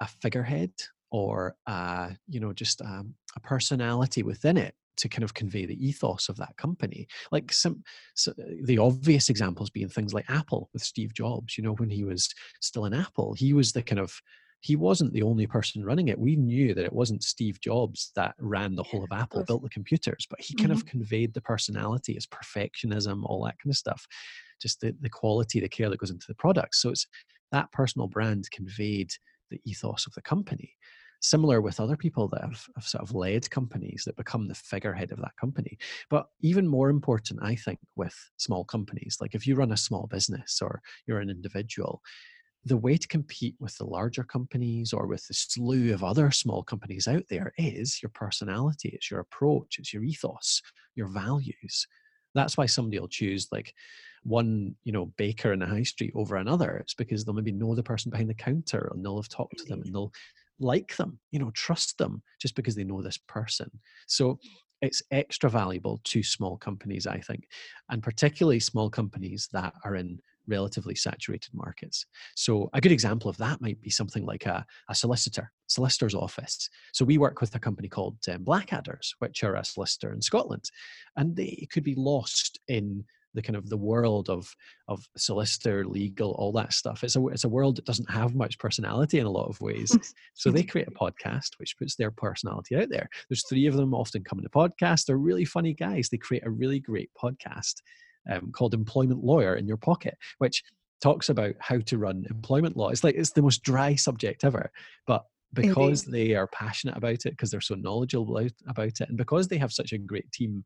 a 0.00 0.08
figurehead 0.22 0.72
or 1.12 1.54
uh, 1.68 2.10
you 2.28 2.40
know 2.40 2.52
just 2.52 2.82
um, 2.82 3.14
a 3.36 3.40
personality 3.40 4.22
within 4.22 4.56
it 4.56 4.74
to 4.96 5.08
kind 5.08 5.24
of 5.24 5.34
convey 5.34 5.66
the 5.66 5.86
ethos 5.86 6.28
of 6.28 6.36
that 6.36 6.56
company. 6.56 7.06
Like 7.32 7.52
some, 7.52 7.82
so 8.14 8.32
the 8.62 8.78
obvious 8.78 9.28
examples 9.28 9.70
being 9.70 9.88
things 9.88 10.14
like 10.14 10.28
Apple 10.28 10.70
with 10.72 10.82
Steve 10.82 11.14
Jobs. 11.14 11.56
You 11.56 11.64
know, 11.64 11.74
when 11.74 11.90
he 11.90 12.04
was 12.04 12.32
still 12.60 12.84
in 12.84 12.94
Apple, 12.94 13.34
he 13.34 13.52
was 13.52 13.72
the 13.72 13.82
kind 13.82 14.00
of 14.00 14.20
he 14.60 14.76
wasn't 14.76 15.12
the 15.12 15.22
only 15.22 15.46
person 15.46 15.84
running 15.84 16.08
it. 16.08 16.18
We 16.18 16.36
knew 16.36 16.72
that 16.72 16.86
it 16.86 16.92
wasn't 16.92 17.22
Steve 17.22 17.60
Jobs 17.60 18.10
that 18.16 18.34
ran 18.38 18.74
the 18.74 18.82
whole 18.82 19.04
of 19.04 19.12
Apple, 19.12 19.44
built 19.44 19.62
the 19.62 19.68
computers, 19.68 20.26
but 20.30 20.40
he 20.40 20.54
kind 20.54 20.70
mm-hmm. 20.70 20.78
of 20.78 20.86
conveyed 20.86 21.34
the 21.34 21.42
personality, 21.42 22.14
his 22.14 22.26
perfectionism, 22.26 23.24
all 23.24 23.44
that 23.44 23.58
kind 23.62 23.70
of 23.70 23.76
stuff, 23.76 24.06
just 24.62 24.80
the, 24.80 24.96
the 25.02 25.10
quality, 25.10 25.60
the 25.60 25.68
care 25.68 25.90
that 25.90 25.98
goes 25.98 26.10
into 26.10 26.24
the 26.26 26.34
product. 26.34 26.76
So 26.76 26.88
it's 26.88 27.06
that 27.52 27.70
personal 27.72 28.08
brand 28.08 28.50
conveyed 28.52 29.10
the 29.50 29.60
ethos 29.66 30.06
of 30.06 30.14
the 30.14 30.22
company 30.22 30.72
similar 31.24 31.62
with 31.62 31.80
other 31.80 31.96
people 31.96 32.28
that 32.28 32.42
have, 32.42 32.66
have, 32.74 32.86
sort 32.86 33.02
of 33.02 33.14
led 33.14 33.48
companies 33.48 34.02
that 34.04 34.14
become 34.16 34.46
the 34.46 34.54
figurehead 34.54 35.10
of 35.10 35.18
that 35.18 35.34
company. 35.40 35.78
But 36.10 36.26
even 36.40 36.68
more 36.68 36.90
important, 36.90 37.40
I 37.42 37.54
think, 37.54 37.78
with 37.96 38.14
small 38.36 38.62
companies, 38.62 39.16
like 39.22 39.34
if 39.34 39.46
you 39.46 39.54
run 39.54 39.72
a 39.72 39.76
small 39.76 40.06
business 40.06 40.60
or 40.60 40.82
you're 41.06 41.20
an 41.20 41.30
individual, 41.30 42.02
the 42.66 42.76
way 42.76 42.98
to 42.98 43.08
compete 43.08 43.54
with 43.58 43.76
the 43.78 43.86
larger 43.86 44.22
companies 44.22 44.92
or 44.92 45.06
with 45.06 45.26
the 45.26 45.34
slew 45.34 45.94
of 45.94 46.04
other 46.04 46.30
small 46.30 46.62
companies 46.62 47.08
out 47.08 47.24
there 47.30 47.54
is 47.56 48.02
your 48.02 48.10
personality, 48.10 48.90
it's 48.90 49.10
your 49.10 49.20
approach, 49.20 49.78
it's 49.78 49.94
your 49.94 50.04
ethos, 50.04 50.60
your 50.94 51.08
values. 51.08 51.86
That's 52.34 52.58
why 52.58 52.66
somebody 52.66 53.00
will 53.00 53.08
choose 53.08 53.48
like 53.50 53.72
one, 54.24 54.74
you 54.84 54.92
know, 54.92 55.06
baker 55.16 55.54
in 55.54 55.60
the 55.60 55.66
high 55.66 55.84
street 55.84 56.12
over 56.14 56.36
another. 56.36 56.76
It's 56.76 56.94
because 56.94 57.24
they'll 57.24 57.34
maybe 57.34 57.52
know 57.52 57.74
the 57.74 57.82
person 57.82 58.10
behind 58.10 58.28
the 58.28 58.34
counter 58.34 58.90
and 58.94 59.02
they'll 59.02 59.16
have 59.16 59.28
talked 59.28 59.58
to 59.58 59.64
them 59.64 59.80
and 59.82 59.94
they'll 59.94 60.12
like 60.60 60.96
them, 60.96 61.18
you 61.30 61.38
know, 61.38 61.50
trust 61.52 61.98
them 61.98 62.22
just 62.40 62.54
because 62.54 62.74
they 62.74 62.84
know 62.84 63.02
this 63.02 63.18
person. 63.18 63.70
So 64.06 64.38
it's 64.82 65.02
extra 65.10 65.48
valuable 65.48 66.00
to 66.04 66.22
small 66.22 66.56
companies, 66.56 67.06
I 67.06 67.18
think, 67.18 67.48
and 67.88 68.02
particularly 68.02 68.60
small 68.60 68.90
companies 68.90 69.48
that 69.52 69.72
are 69.84 69.96
in 69.96 70.20
relatively 70.46 70.94
saturated 70.94 71.54
markets. 71.54 72.04
So 72.36 72.68
a 72.74 72.80
good 72.80 72.92
example 72.92 73.30
of 73.30 73.36
that 73.38 73.60
might 73.60 73.80
be 73.80 73.90
something 73.90 74.26
like 74.26 74.46
a, 74.46 74.64
a 74.88 74.94
solicitor, 74.94 75.50
solicitor's 75.66 76.14
office. 76.14 76.68
So 76.92 77.04
we 77.04 77.18
work 77.18 77.40
with 77.40 77.54
a 77.54 77.58
company 77.58 77.88
called 77.88 78.18
um, 78.30 78.44
Blackadder's, 78.44 79.14
which 79.20 79.42
are 79.42 79.56
a 79.56 79.64
solicitor 79.64 80.12
in 80.12 80.20
Scotland, 80.20 80.64
and 81.16 81.34
they 81.34 81.66
could 81.72 81.84
be 81.84 81.94
lost 81.94 82.60
in 82.68 83.04
the 83.34 83.42
kind 83.42 83.56
of 83.56 83.68
the 83.68 83.76
world 83.76 84.30
of 84.30 84.54
of 84.88 85.06
solicitor, 85.16 85.84
legal, 85.84 86.32
all 86.32 86.52
that 86.52 86.72
stuff. 86.72 87.04
It's 87.04 87.16
a 87.16 87.26
it's 87.28 87.44
a 87.44 87.48
world 87.48 87.76
that 87.76 87.84
doesn't 87.84 88.10
have 88.10 88.34
much 88.34 88.58
personality 88.58 89.18
in 89.18 89.26
a 89.26 89.30
lot 89.30 89.48
of 89.48 89.60
ways. 89.60 89.96
so 90.34 90.50
they 90.50 90.62
create 90.62 90.88
a 90.88 90.90
podcast 91.04 91.50
which 91.58 91.76
puts 91.78 91.96
their 91.96 92.10
personality 92.10 92.76
out 92.76 92.88
there. 92.90 93.08
There's 93.28 93.46
three 93.48 93.66
of 93.66 93.76
them 93.76 93.94
often 93.94 94.24
come 94.24 94.38
in 94.38 94.44
the 94.44 94.50
podcast. 94.50 95.06
They're 95.06 95.16
really 95.16 95.44
funny 95.44 95.74
guys. 95.74 96.08
They 96.08 96.16
create 96.16 96.46
a 96.46 96.50
really 96.50 96.80
great 96.80 97.10
podcast 97.20 97.74
um, 98.30 98.52
called 98.52 98.74
Employment 98.74 99.24
Lawyer 99.24 99.56
in 99.56 99.66
Your 99.66 99.76
Pocket, 99.76 100.16
which 100.38 100.62
talks 101.02 101.28
about 101.28 101.54
how 101.58 101.78
to 101.78 101.98
run 101.98 102.24
employment 102.30 102.76
law. 102.76 102.88
It's 102.88 103.04
like 103.04 103.16
it's 103.16 103.32
the 103.32 103.42
most 103.42 103.62
dry 103.62 103.94
subject 103.94 104.44
ever, 104.44 104.70
but 105.06 105.24
because 105.52 106.06
Indeed. 106.06 106.28
they 106.30 106.34
are 106.34 106.46
passionate 106.48 106.96
about 106.96 107.26
it, 107.26 107.30
because 107.30 107.50
they're 107.50 107.60
so 107.60 107.74
knowledgeable 107.74 108.38
about 108.66 108.86
it, 108.86 109.08
and 109.08 109.16
because 109.16 109.48
they 109.48 109.58
have 109.58 109.72
such 109.72 109.92
a 109.92 109.98
great 109.98 110.30
team, 110.32 110.64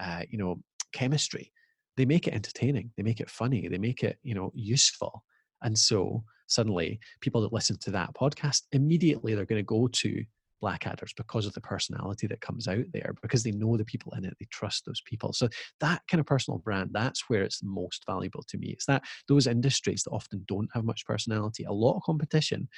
uh, 0.00 0.22
you 0.28 0.38
know, 0.38 0.56
chemistry, 0.92 1.52
they 1.96 2.04
make 2.04 2.26
it 2.26 2.34
entertaining 2.34 2.90
they 2.96 3.02
make 3.02 3.20
it 3.20 3.30
funny 3.30 3.68
they 3.68 3.78
make 3.78 4.02
it 4.02 4.18
you 4.22 4.34
know 4.34 4.50
useful. 4.54 5.24
And 5.62 5.76
so 5.76 6.22
suddenly 6.48 7.00
people 7.20 7.40
that 7.40 7.52
listen 7.52 7.78
to 7.80 7.90
that 7.90 8.14
podcast 8.14 8.62
immediately 8.72 9.34
they're 9.34 9.46
going 9.46 9.60
to 9.60 9.64
go 9.64 9.88
to 9.88 10.24
blackadder's 10.60 11.12
because 11.12 11.46
of 11.46 11.52
the 11.52 11.60
personality 11.60 12.26
that 12.26 12.40
comes 12.40 12.66
out 12.66 12.84
there 12.92 13.12
because 13.20 13.42
they 13.42 13.50
know 13.50 13.76
the 13.76 13.84
people 13.84 14.12
in 14.16 14.24
it 14.24 14.34
they 14.40 14.46
trust 14.50 14.84
those 14.86 15.02
people. 15.04 15.32
So 15.32 15.48
that 15.80 16.02
kind 16.10 16.20
of 16.20 16.26
personal 16.26 16.58
brand 16.58 16.90
that's 16.92 17.28
where 17.28 17.42
it's 17.42 17.62
most 17.62 18.04
valuable 18.06 18.42
to 18.48 18.58
me. 18.58 18.68
It's 18.68 18.86
that 18.86 19.02
those 19.28 19.46
industries 19.46 20.02
that 20.04 20.12
often 20.12 20.44
don't 20.46 20.70
have 20.74 20.84
much 20.84 21.04
personality 21.04 21.64
a 21.64 21.72
lot 21.72 21.96
of 21.96 22.02
competition 22.02 22.68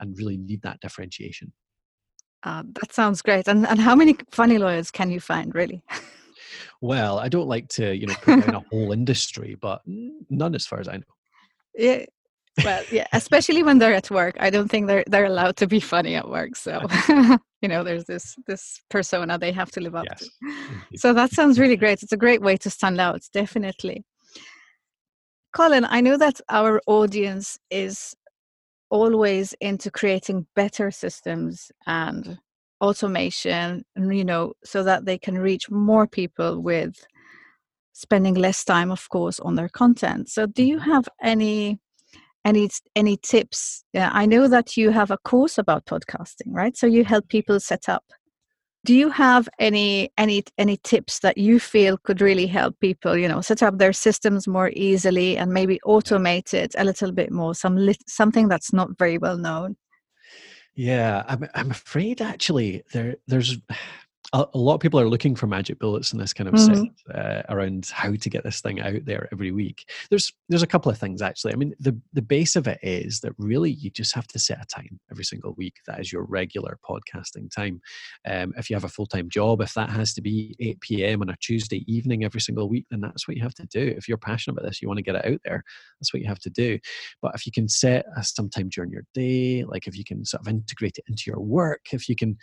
and 0.00 0.16
really 0.16 0.36
need 0.36 0.62
that 0.62 0.80
differentiation. 0.80 1.52
Uh, 2.42 2.62
that 2.80 2.92
sounds 2.92 3.20
great. 3.20 3.48
And, 3.48 3.66
and 3.66 3.80
how 3.80 3.96
many 3.96 4.16
funny 4.30 4.58
lawyers 4.58 4.90
can 4.90 5.10
you 5.10 5.20
find 5.20 5.54
really 5.54 5.82
well, 6.80 7.18
I 7.18 7.28
don't 7.28 7.48
like 7.48 7.68
to, 7.70 7.94
you 7.94 8.06
know, 8.06 8.14
put 8.22 8.44
down 8.44 8.54
a 8.54 8.60
whole 8.70 8.92
industry, 8.92 9.56
but 9.60 9.82
none 9.86 10.54
as 10.54 10.66
far 10.66 10.80
as 10.80 10.88
I 10.88 10.96
know. 10.96 11.02
Yeah, 11.74 12.04
well, 12.64 12.82
yeah, 12.90 13.06
especially 13.12 13.62
when 13.62 13.78
they're 13.78 13.94
at 13.94 14.10
work. 14.10 14.36
I 14.40 14.50
don't 14.50 14.68
think 14.68 14.86
they're 14.86 15.04
they're 15.06 15.26
allowed 15.26 15.56
to 15.58 15.66
be 15.66 15.80
funny 15.80 16.14
at 16.14 16.28
work. 16.28 16.56
So, 16.56 16.80
you 17.62 17.68
know, 17.68 17.84
there's 17.84 18.04
this 18.04 18.36
this 18.46 18.80
persona 18.90 19.38
they 19.38 19.52
have 19.52 19.70
to 19.72 19.80
live 19.80 19.94
up 19.94 20.06
yes. 20.08 20.20
to. 20.20 20.98
So 20.98 21.12
that 21.12 21.30
sounds 21.32 21.58
really 21.58 21.76
great. 21.76 22.02
It's 22.02 22.12
a 22.12 22.16
great 22.16 22.42
way 22.42 22.56
to 22.58 22.70
stand 22.70 23.00
out, 23.00 23.22
definitely. 23.32 24.04
Colin, 25.54 25.86
I 25.88 26.00
know 26.00 26.16
that 26.18 26.40
our 26.48 26.80
audience 26.86 27.58
is 27.70 28.14
always 28.90 29.54
into 29.60 29.90
creating 29.90 30.46
better 30.54 30.90
systems 30.90 31.70
and 31.86 32.38
automation, 32.80 33.84
you 33.96 34.24
know, 34.24 34.52
so 34.64 34.82
that 34.82 35.04
they 35.04 35.18
can 35.18 35.38
reach 35.38 35.70
more 35.70 36.06
people 36.06 36.60
with 36.62 37.06
spending 37.92 38.34
less 38.34 38.64
time, 38.64 38.90
of 38.90 39.08
course, 39.08 39.40
on 39.40 39.56
their 39.56 39.68
content. 39.68 40.28
So, 40.28 40.46
do 40.46 40.64
you 40.64 40.78
mm-hmm. 40.78 40.90
have 40.90 41.08
any 41.22 41.80
any 42.44 42.70
any 42.94 43.16
tips? 43.16 43.84
Yeah, 43.92 44.10
I 44.12 44.26
know 44.26 44.48
that 44.48 44.76
you 44.76 44.90
have 44.90 45.10
a 45.10 45.18
course 45.18 45.58
about 45.58 45.86
podcasting, 45.86 46.48
right? 46.48 46.76
So 46.76 46.86
you 46.86 47.04
help 47.04 47.28
people 47.28 47.60
set 47.60 47.88
up 47.88 48.04
do 48.84 48.94
you 48.94 49.10
have 49.10 49.48
any 49.58 50.10
any 50.16 50.42
any 50.56 50.76
tips 50.78 51.18
that 51.20 51.36
you 51.36 51.58
feel 51.60 51.98
could 51.98 52.20
really 52.20 52.46
help 52.46 52.78
people 52.80 53.16
you 53.16 53.28
know 53.28 53.40
set 53.40 53.62
up 53.62 53.78
their 53.78 53.92
systems 53.92 54.46
more 54.46 54.70
easily 54.74 55.36
and 55.36 55.52
maybe 55.52 55.80
automate 55.84 56.54
it 56.54 56.74
a 56.78 56.84
little 56.84 57.12
bit 57.12 57.30
more 57.30 57.54
some 57.54 57.76
something 58.06 58.48
that's 58.48 58.72
not 58.72 58.88
very 58.98 59.18
well 59.18 59.36
known 59.36 59.76
yeah 60.78 61.24
i'm 61.26 61.44
i'm 61.54 61.72
afraid 61.72 62.22
actually 62.22 62.84
there 62.92 63.16
there's 63.26 63.58
a, 64.32 64.46
a, 64.52 64.58
lot 64.58 64.74
of 64.74 64.80
people 64.80 65.00
are 65.00 65.08
looking 65.08 65.34
for 65.34 65.46
magic 65.46 65.78
bullets 65.78 66.12
in 66.12 66.18
this 66.18 66.32
kind 66.32 66.48
of 66.48 66.54
mm-hmm. 66.54 66.74
sense 66.74 67.02
uh, 67.14 67.42
around 67.48 67.88
how 67.92 68.14
to 68.14 68.30
get 68.30 68.44
this 68.44 68.60
thing 68.60 68.80
out 68.80 69.04
there 69.04 69.28
every 69.32 69.52
week. 69.52 69.88
There's 70.10 70.32
there's 70.48 70.62
a 70.62 70.66
couple 70.66 70.90
of 70.90 70.98
things 70.98 71.22
actually. 71.22 71.52
I 71.54 71.56
mean, 71.56 71.74
the 71.80 71.98
the 72.12 72.22
base 72.22 72.54
of 72.54 72.66
it 72.66 72.78
is 72.82 73.20
that 73.20 73.32
really 73.38 73.70
you 73.70 73.90
just 73.90 74.14
have 74.14 74.26
to 74.28 74.38
set 74.38 74.62
a 74.62 74.66
time 74.66 75.00
every 75.10 75.24
single 75.24 75.54
week. 75.54 75.76
That 75.86 76.00
is 76.00 76.12
your 76.12 76.24
regular 76.24 76.78
podcasting 76.88 77.50
time. 77.54 77.80
Um, 78.26 78.52
if 78.56 78.68
you 78.68 78.76
have 78.76 78.84
a 78.84 78.88
full 78.88 79.06
time 79.06 79.30
job, 79.30 79.62
if 79.62 79.72
that 79.74 79.90
has 79.90 80.12
to 80.14 80.20
be 80.20 80.54
8 80.60 80.80
p.m. 80.80 81.22
on 81.22 81.30
a 81.30 81.36
Tuesday 81.40 81.84
evening 81.86 82.24
every 82.24 82.40
single 82.40 82.68
week, 82.68 82.86
then 82.90 83.00
that's 83.00 83.26
what 83.26 83.36
you 83.36 83.42
have 83.42 83.54
to 83.54 83.66
do. 83.66 83.94
If 83.96 84.08
you're 84.08 84.18
passionate 84.18 84.58
about 84.58 84.68
this, 84.68 84.82
you 84.82 84.88
want 84.88 84.98
to 84.98 85.04
get 85.04 85.16
it 85.16 85.26
out 85.26 85.40
there. 85.44 85.62
That's 86.00 86.12
what 86.12 86.20
you 86.20 86.28
have 86.28 86.40
to 86.40 86.50
do. 86.50 86.78
But 87.22 87.34
if 87.34 87.46
you 87.46 87.52
can 87.52 87.68
set 87.68 88.04
a, 88.16 88.22
some 88.22 88.50
time 88.50 88.68
during 88.68 88.90
your 88.90 89.04
day, 89.14 89.64
like 89.64 89.86
if 89.86 89.96
you 89.96 90.04
can 90.04 90.24
sort 90.26 90.42
of 90.42 90.48
integrate 90.48 90.98
it 90.98 91.04
into 91.08 91.24
your 91.26 91.40
work, 91.40 91.86
if 91.92 92.08
you 92.08 92.16
can 92.16 92.36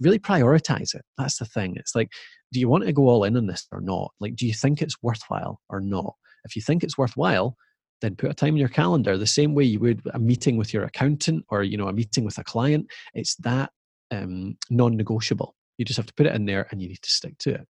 really 0.00 0.18
prioritize 0.18 0.94
it. 0.94 1.04
That's 1.18 1.38
the 1.38 1.44
thing. 1.44 1.74
It's 1.76 1.94
like, 1.94 2.10
do 2.52 2.60
you 2.60 2.68
want 2.68 2.84
to 2.84 2.92
go 2.92 3.08
all 3.08 3.24
in 3.24 3.36
on 3.36 3.46
this 3.46 3.66
or 3.72 3.80
not? 3.80 4.12
Like, 4.20 4.36
do 4.36 4.46
you 4.46 4.54
think 4.54 4.82
it's 4.82 5.02
worthwhile 5.02 5.60
or 5.68 5.80
not? 5.80 6.14
If 6.44 6.56
you 6.56 6.62
think 6.62 6.82
it's 6.82 6.98
worthwhile, 6.98 7.56
then 8.00 8.16
put 8.16 8.30
a 8.30 8.34
time 8.34 8.54
in 8.54 8.56
your 8.56 8.68
calendar 8.68 9.16
the 9.16 9.26
same 9.26 9.54
way 9.54 9.64
you 9.64 9.78
would 9.80 10.02
a 10.12 10.18
meeting 10.18 10.56
with 10.56 10.74
your 10.74 10.82
accountant 10.84 11.44
or 11.48 11.62
you 11.62 11.78
know 11.78 11.88
a 11.88 11.92
meeting 11.92 12.24
with 12.24 12.36
a 12.38 12.44
client. 12.44 12.86
It's 13.14 13.36
that 13.36 13.70
um, 14.10 14.56
non-negotiable. 14.70 15.54
You 15.78 15.84
just 15.84 15.96
have 15.96 16.06
to 16.06 16.14
put 16.14 16.26
it 16.26 16.34
in 16.34 16.44
there 16.44 16.68
and 16.70 16.82
you 16.82 16.88
need 16.88 17.02
to 17.02 17.10
stick 17.10 17.38
to 17.38 17.54
it. 17.54 17.68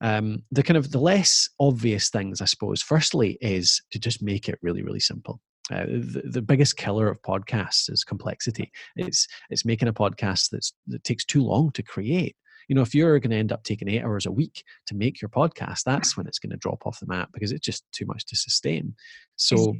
Um, 0.00 0.42
the 0.50 0.62
kind 0.62 0.76
of 0.76 0.90
the 0.90 0.98
less 0.98 1.48
obvious 1.60 2.08
things, 2.08 2.40
I 2.40 2.46
suppose, 2.46 2.82
firstly, 2.82 3.38
is 3.40 3.80
to 3.92 3.98
just 3.98 4.22
make 4.22 4.48
it 4.48 4.58
really, 4.62 4.82
really 4.82 5.00
simple. 5.00 5.40
Uh, 5.70 5.86
the, 5.86 6.22
the, 6.24 6.42
biggest 6.42 6.76
killer 6.76 7.08
of 7.08 7.22
podcasts 7.22 7.90
is 7.90 8.02
complexity. 8.02 8.72
It's 8.96 9.28
it's 9.50 9.64
making 9.64 9.88
a 9.88 9.92
podcast 9.92 10.50
that's 10.50 10.72
that 10.88 11.04
takes 11.04 11.24
too 11.24 11.44
long 11.44 11.70
to 11.72 11.82
create. 11.82 12.36
You 12.68 12.74
know, 12.74 12.82
if 12.82 12.94
you're 12.94 13.18
going 13.18 13.30
to 13.30 13.36
end 13.36 13.52
up 13.52 13.62
taking 13.62 13.88
eight 13.88 14.02
hours 14.02 14.26
a 14.26 14.32
week 14.32 14.64
to 14.86 14.94
make 14.94 15.20
your 15.20 15.28
podcast, 15.28 15.82
that's 15.84 16.16
when 16.16 16.26
it's 16.26 16.38
going 16.38 16.50
to 16.50 16.56
drop 16.56 16.86
off 16.86 17.00
the 17.00 17.06
map 17.06 17.30
because 17.32 17.52
it's 17.52 17.64
just 17.64 17.84
too 17.92 18.06
much 18.06 18.26
to 18.26 18.36
sustain. 18.36 18.94
So 19.36 19.74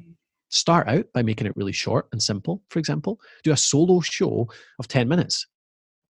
start 0.48 0.88
out 0.88 1.06
by 1.12 1.22
making 1.22 1.46
it 1.46 1.56
really 1.56 1.72
short 1.72 2.06
and 2.12 2.22
simple. 2.22 2.62
For 2.70 2.78
example, 2.78 3.20
do 3.44 3.52
a 3.52 3.56
solo 3.56 4.00
show 4.00 4.48
of 4.78 4.88
ten 4.88 5.08
minutes 5.08 5.46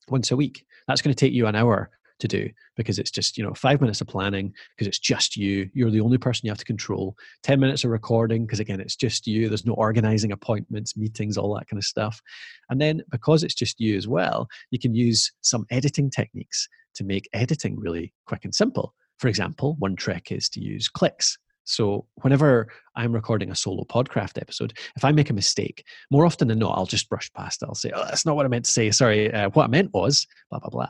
once 0.09 0.31
a 0.31 0.37
week. 0.37 0.65
That's 0.89 1.03
going 1.03 1.15
to 1.15 1.19
take 1.19 1.33
you 1.33 1.47
an 1.47 1.57
hour 1.57 1.91
to 2.21 2.29
do 2.29 2.49
because 2.77 2.99
it's 2.99 3.11
just 3.11 3.37
you 3.37 3.45
know 3.45 3.53
five 3.55 3.81
minutes 3.81 4.01
of 4.01 4.07
planning 4.07 4.53
because 4.77 4.87
it's 4.87 4.99
just 4.99 5.37
you 5.37 5.69
you're 5.75 5.91
the 5.91 6.01
only 6.01 6.19
person 6.19 6.47
you 6.47 6.51
have 6.51 6.59
to 6.59 6.65
control 6.65 7.17
10 7.43 7.59
minutes 7.59 7.85
of 7.85 7.91
recording 7.91 8.47
because 8.47 8.61
again 8.61 8.81
it's 8.81 8.97
just 8.97 9.27
you 9.27 9.49
there's 9.49 9.67
no 9.67 9.75
organizing 9.75 10.33
appointments 10.33 10.97
meetings 10.97 11.37
all 11.37 11.55
that 11.55 11.69
kind 11.69 11.79
of 11.79 11.85
stuff 11.85 12.21
and 12.69 12.81
then 12.81 13.03
because 13.11 13.43
it's 13.43 13.55
just 13.55 13.81
you 13.81 13.97
as 13.97 14.07
well 14.07 14.49
you 14.71 14.79
can 14.79 14.95
use 14.95 15.33
some 15.41 15.67
editing 15.71 16.11
techniques 16.11 16.69
to 16.95 17.05
make 17.05 17.29
editing 17.33 17.79
really 17.79 18.13
quick 18.27 18.45
and 18.45 18.55
simple 18.55 18.95
for 19.19 19.29
example 19.29 19.77
one 19.79 19.97
trick 19.97 20.31
is 20.31 20.49
to 20.49 20.61
use 20.61 20.89
clicks 20.89 21.39
so 21.65 22.07
whenever 22.23 22.67
I'm 22.97 23.13
recording 23.13 23.51
a 23.51 23.55
solo 23.55 23.85
podcraft 23.85 24.41
episode, 24.41 24.77
if 24.97 25.05
I 25.05 25.13
make 25.13 25.31
a 25.31 25.35
mistake, 25.35 25.85
more 26.11 26.27
often 26.27 26.49
than 26.49 26.59
not, 26.59 26.77
I'll 26.77 26.87
just 26.87 27.09
brush 27.09 27.31
past 27.33 27.63
it. 27.63 27.67
I'll 27.67 27.77
say, 27.77 27.93
"Oh, 27.95 28.05
that's 28.05 28.27
not 28.27 28.35
what 28.35 28.45
I 28.45 28.49
meant 28.49 28.65
to 28.65 28.71
say. 28.71 28.91
Sorry. 28.91 29.33
Uh, 29.33 29.51
what 29.51 29.65
I 29.65 29.69
meant 29.69 29.93
was 29.95 30.27
blah 30.51 30.59
blah 30.59 30.71
blah." 30.71 30.89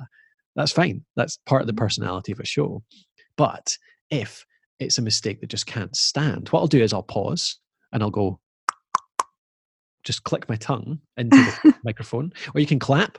That's 0.57 0.73
fine. 0.73 1.05
That's 1.17 1.39
part 1.47 1.63
of 1.63 1.67
the 1.67 1.73
mm-hmm. 1.73 1.79
personality 1.79 2.33
of 2.33 2.41
a 2.41 2.47
show. 2.47 2.83
But 3.37 3.77
if 4.11 4.45
it's 4.79 4.99
a 4.99 5.03
mistake 5.03 5.41
that 5.41 5.49
just 5.49 5.67
can't 5.67 5.97
stand, 5.97 6.49
what 6.49 6.61
I'll 6.61 6.67
do 6.67 6.83
is 6.83 6.93
I'll 6.93 7.03
pause 7.03 7.59
and 7.93 8.03
I'll 8.03 8.11
go, 8.11 8.41
just 10.05 10.25
click 10.25 10.49
my 10.49 10.57
tongue 10.57 11.01
into 11.17 11.37
the 11.37 11.75
microphone, 11.85 12.33
or 12.55 12.61
you 12.61 12.67
can 12.67 12.79
clap. 12.79 13.19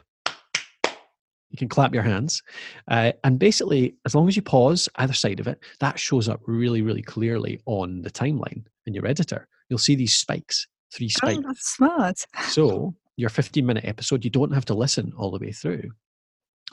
You 1.50 1.58
can 1.58 1.68
clap 1.68 1.94
your 1.94 2.04
hands. 2.04 2.42
Uh, 2.88 3.12
and 3.26 3.38
basically, 3.38 3.96
as 4.06 4.16
long 4.16 4.30
as 4.30 4.38
you 4.38 4.42
pause 4.42 4.88
either 4.96 5.14
side 5.14 5.42
of 5.42 5.48
it, 5.48 5.60
that 5.82 6.00
shows 6.00 6.30
up 6.30 6.40
really, 6.48 6.82
really 6.82 7.02
clearly 7.02 7.62
on 7.66 8.02
the 8.04 8.10
timeline 8.10 8.64
in 8.86 8.94
your 8.94 9.06
editor. 9.06 9.48
You'll 9.68 9.78
see 9.78 9.96
these 9.96 10.16
spikes, 10.16 10.66
three 10.94 11.10
spikes. 11.10 11.40
Oh, 11.40 11.48
that's 11.48 11.76
smart. 11.76 12.26
so 12.48 12.96
your 13.18 13.30
15 13.30 13.66
minute 13.66 13.84
episode, 13.86 14.24
you 14.24 14.32
don't 14.32 14.54
have 14.54 14.66
to 14.66 14.74
listen 14.74 15.12
all 15.18 15.30
the 15.30 15.46
way 15.46 15.52
through 15.52 15.92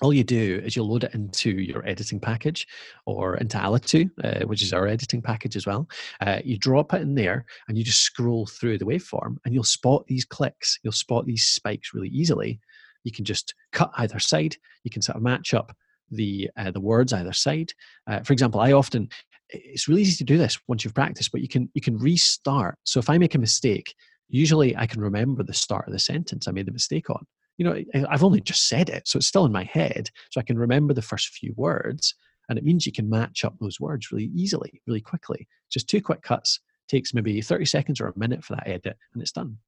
all 0.03 0.13
you 0.13 0.25
do 0.25 0.61
is 0.65 0.77
you 0.77 0.83
load 0.83 1.05
it 1.05 1.15
into 1.15 1.51
your 1.51 1.87
editing 1.87 2.21
package 2.21 2.67
or 3.07 3.37
into 3.37 3.59
Alitu, 3.59 4.09
uh, 4.23 4.47
which 4.47 4.63
is 4.63 4.73
our 4.73 4.87
editing 4.87 5.21
package 5.21 5.57
as 5.57 5.67
well. 5.67 5.89
Uh, 6.21 6.39
you 6.45 6.59
drop 6.59 6.95
it 6.95 7.03
in 7.03 7.15
there 7.15 7.45
and 7.69 7.77
you 7.77 7.85
just 7.85 8.03
scroll 8.03 8.47
through 8.47 8.79
the 8.79 8.85
waveform 8.85 9.37
and 9.45 9.55
you'll 9.55 9.65
spot 9.65 10.07
these 10.07 10.25
clicks, 10.25 10.79
you'll 10.83 10.93
spot 10.93 11.27
these 11.27 11.45
spikes 11.45 11.93
really 11.95 12.09
easily. 12.09 12.61
You 13.05 13.13
can 13.13 13.25
just 13.25 13.55
cut 13.73 13.91
either 13.97 14.19
side, 14.19 14.57
you 14.85 14.91
can 14.91 15.03
sort 15.03 15.17
of 15.17 15.23
match 15.23 15.55
up 15.55 15.75
the 16.11 16.51
uh, 16.57 16.71
the 16.71 16.81
words 16.81 17.13
either 17.13 17.33
side. 17.33 17.73
Uh, 18.07 18.21
for 18.21 18.33
example, 18.33 18.61
I 18.61 18.73
often 18.73 19.09
it's 19.51 19.89
really 19.89 20.03
easy 20.03 20.17
to 20.17 20.25
do 20.25 20.39
this 20.39 20.59
once 20.69 20.85
you've 20.85 20.95
practiced, 20.95 21.33
but 21.33 21.41
you 21.41 21.49
can 21.49 21.69
you 21.75 21.81
can 21.81 21.99
restart. 21.99 22.77
So 22.85 23.01
if 23.01 23.11
I 23.11 23.19
make 23.19 23.35
a 23.35 23.39
mistake, 23.39 23.95
usually 24.29 24.77
I 24.77 24.87
can 24.87 25.01
remember 25.01 25.43
the 25.43 25.55
start 25.55 25.87
of 25.87 25.93
the 25.93 25.99
sentence 25.99 26.47
I 26.47 26.53
made 26.53 26.67
the 26.67 26.73
mistake 26.73 27.11
on 27.11 27.27
you 27.59 27.65
know, 27.65 28.07
I've 28.09 28.25
only 28.25 28.41
just 28.41 28.69
said 28.69 28.89
it, 28.89 29.07
so 29.07 29.19
it's 29.19 29.27
still 29.27 29.45
in 29.45 29.53
my 29.53 29.65
head. 29.65 30.11
So 30.31 30.41
I 30.41 30.45
can 30.45 30.59
remember 30.59 30.95
the 30.95 31.03
first 31.03 31.29
few 31.29 31.53
words, 31.57 32.15
and 32.49 32.59
it 32.59 32.65
means 32.65 32.87
you 32.87 32.93
can 32.93 33.11
match 33.11 33.45
up 33.45 33.55
those 33.61 33.79
words 33.79 34.11
really 34.11 34.31
easily, 34.35 34.81
really 34.87 35.01
quickly. 35.01 35.47
Just 35.71 35.89
two 35.89 36.01
quick 36.01 36.23
cuts 36.23 36.61
takes 36.89 37.13
maybe 37.13 37.43
30 37.43 37.67
seconds 37.67 38.01
or 38.01 38.07
a 38.09 38.19
minute 38.19 38.45
for 38.45 38.55
that 38.55 38.69
edit, 38.69 38.97
and 39.13 39.21
it's 39.21 39.33
done. 39.33 39.59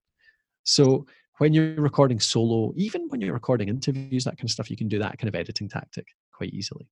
So 0.63 1.05
when 1.39 1.53
you're 1.53 1.75
recording 1.75 2.21
solo, 2.21 2.73
even 2.77 3.09
when 3.09 3.21
you're 3.21 3.35
recording 3.35 3.69
interviews, 3.69 4.25
that 4.25 4.37
kind 4.37 4.45
of 4.45 4.53
stuff, 4.53 4.71
you 4.71 4.77
can 4.77 4.89
do 4.89 4.99
that 5.01 5.19
kind 5.19 5.29
of 5.29 5.35
editing 5.35 5.69
tactic 5.69 6.07
quite 6.33 6.55
easily. 6.55 6.89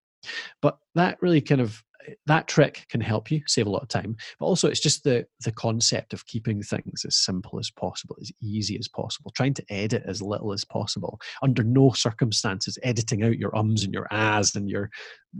But 0.62 0.78
that 0.94 1.18
really 1.20 1.40
kind 1.40 1.60
of 1.60 1.82
that 2.26 2.48
trick 2.48 2.86
can 2.88 3.00
help 3.00 3.30
you 3.30 3.40
save 3.46 3.66
a 3.66 3.70
lot 3.70 3.82
of 3.82 3.88
time 3.88 4.16
but 4.38 4.46
also 4.46 4.68
it's 4.68 4.80
just 4.80 5.04
the 5.04 5.26
the 5.44 5.52
concept 5.52 6.12
of 6.12 6.26
keeping 6.26 6.62
things 6.62 7.04
as 7.06 7.16
simple 7.16 7.58
as 7.58 7.70
possible 7.70 8.16
as 8.20 8.30
easy 8.42 8.78
as 8.78 8.88
possible 8.88 9.30
trying 9.34 9.54
to 9.54 9.64
edit 9.70 10.02
as 10.06 10.22
little 10.22 10.52
as 10.52 10.64
possible 10.64 11.18
under 11.42 11.62
no 11.62 11.90
circumstances 11.92 12.78
editing 12.82 13.24
out 13.24 13.38
your 13.38 13.54
ums 13.56 13.84
and 13.84 13.92
your 13.92 14.06
ahs 14.10 14.54
and 14.54 14.68
your 14.68 14.90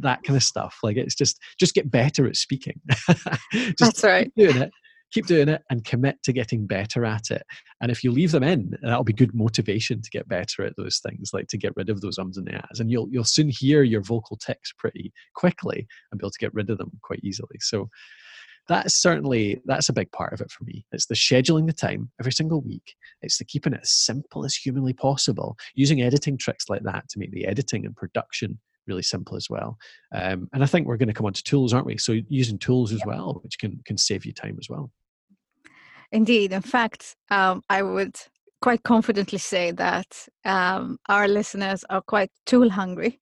that 0.01 0.23
kind 0.23 0.37
of 0.37 0.43
stuff. 0.43 0.79
Like 0.83 0.97
it's 0.97 1.15
just 1.15 1.41
just 1.59 1.75
get 1.75 1.91
better 1.91 2.27
at 2.27 2.37
speaking. 2.37 2.81
That's 3.79 4.05
right. 4.05 4.31
doing 4.37 4.57
it 4.57 4.71
keep 5.13 5.27
doing 5.27 5.49
it 5.49 5.63
and 5.71 5.85
commit 5.85 6.23
to 6.23 6.33
getting 6.33 6.67
better 6.67 7.05
at 7.05 7.31
it. 7.31 7.43
And 7.81 7.91
if 7.91 8.03
you 8.03 8.11
leave 8.11 8.33
them 8.33 8.43
in, 8.43 8.77
that'll 8.83 9.05
be 9.05 9.13
good 9.13 9.35
motivation 9.35 10.03
to 10.03 10.11
get 10.11 10.29
better 10.29 10.65
at 10.65 10.77
those 10.77 10.99
things, 10.99 11.31
like 11.33 11.49
to 11.49 11.59
get 11.59 11.73
rid 11.77 11.91
of 11.91 12.01
those 12.01 12.19
ums 12.19 12.37
and 12.37 12.47
the 12.47 12.57
ahs. 12.57 12.81
And 12.81 12.91
you'll 12.91 13.09
you'll 13.11 13.25
soon 13.25 13.49
hear 13.49 13.83
your 13.83 14.03
vocal 14.03 14.37
tics 14.37 14.73
pretty 14.73 15.13
quickly 15.35 15.87
and 16.11 16.19
be 16.19 16.25
able 16.25 16.31
to 16.31 16.39
get 16.39 16.55
rid 16.55 16.71
of 16.71 16.79
them 16.79 16.93
quite 17.03 17.21
easily. 17.23 17.59
So 17.61 17.89
that's 18.69 18.95
certainly 18.95 19.61
that's 19.65 19.89
a 19.89 19.93
big 19.93 20.11
part 20.13 20.33
of 20.33 20.41
it 20.41 20.51
for 20.51 20.65
me 20.65 20.85
it's 20.93 21.07
the 21.07 21.15
scheduling 21.15 21.67
the 21.67 21.73
time 21.73 22.11
every 22.21 22.33
single 22.33 22.61
week 22.63 22.97
it's 23.23 23.39
the 23.39 23.45
keeping 23.45 23.73
it 23.73 23.81
as 23.83 23.91
simple 23.91 24.45
as 24.45 24.55
humanly 24.55 24.93
possible 24.93 25.57
using 25.75 26.03
editing 26.03 26.37
tricks 26.37 26.69
like 26.69 26.83
that 26.83 27.09
to 27.09 27.19
make 27.19 27.31
the 27.33 27.47
editing 27.47 27.87
and 27.87 27.97
production 27.97 28.59
really 28.87 29.02
simple 29.02 29.37
as 29.37 29.49
well. 29.49 29.76
Um, 30.14 30.49
and 30.52 30.62
I 30.62 30.66
think 30.66 30.87
we're 30.87 30.97
going 30.97 31.09
to 31.09 31.14
come 31.14 31.26
on 31.26 31.33
to 31.33 31.43
tools, 31.43 31.73
aren't 31.73 31.87
we? 31.87 31.99
So 31.99 32.16
using 32.28 32.59
tools 32.59 32.93
as 32.93 33.00
well, 33.07 33.40
which 33.43 33.59
can 33.59 33.81
can 33.87 33.99
save 33.99 34.25
you 34.25 34.33
time 34.33 34.57
as 34.61 34.69
well. 34.69 34.90
Indeed. 36.12 36.52
In 36.52 36.62
fact, 36.62 37.16
um, 37.31 37.62
I 37.69 37.83
would 37.83 38.16
quite 38.62 38.83
confidently 38.83 39.38
say 39.38 39.71
that 39.73 40.26
um, 40.45 40.99
our 41.09 41.28
listeners 41.28 41.85
are 41.90 42.02
quite 42.02 42.31
tool 42.47 42.71
hungry. 42.71 43.21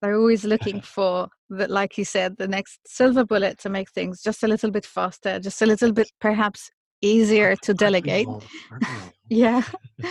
They're 0.00 0.16
always 0.16 0.44
looking 0.44 0.80
for 0.96 1.28
the, 1.48 1.68
like 1.68 1.98
you 1.98 2.04
said, 2.04 2.36
the 2.36 2.48
next 2.48 2.80
silver 2.86 3.24
bullet 3.24 3.58
to 3.60 3.68
make 3.68 3.90
things 3.90 4.22
just 4.22 4.42
a 4.42 4.48
little 4.48 4.70
bit 4.70 4.86
faster, 4.86 5.40
just 5.40 5.62
a 5.62 5.66
little 5.66 5.92
bit 5.92 6.10
perhaps 6.20 6.70
easier 7.02 7.56
to 7.56 7.74
delegate. 7.74 8.28
yeah. 9.28 9.62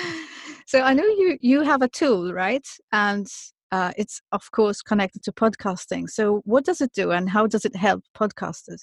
so 0.67 0.81
I 0.81 0.93
know 0.93 1.05
you 1.05 1.37
you 1.41 1.61
have 1.61 1.81
a 1.81 1.89
tool, 1.89 2.33
right? 2.33 2.67
And 2.91 3.27
uh, 3.71 3.91
it's 3.97 4.21
of 4.31 4.51
course 4.51 4.81
connected 4.81 5.23
to 5.23 5.31
podcasting. 5.31 6.09
So 6.09 6.41
what 6.45 6.65
does 6.65 6.81
it 6.81 6.91
do, 6.93 7.11
and 7.11 7.29
how 7.29 7.47
does 7.47 7.65
it 7.65 7.75
help 7.75 8.03
podcasters? 8.17 8.79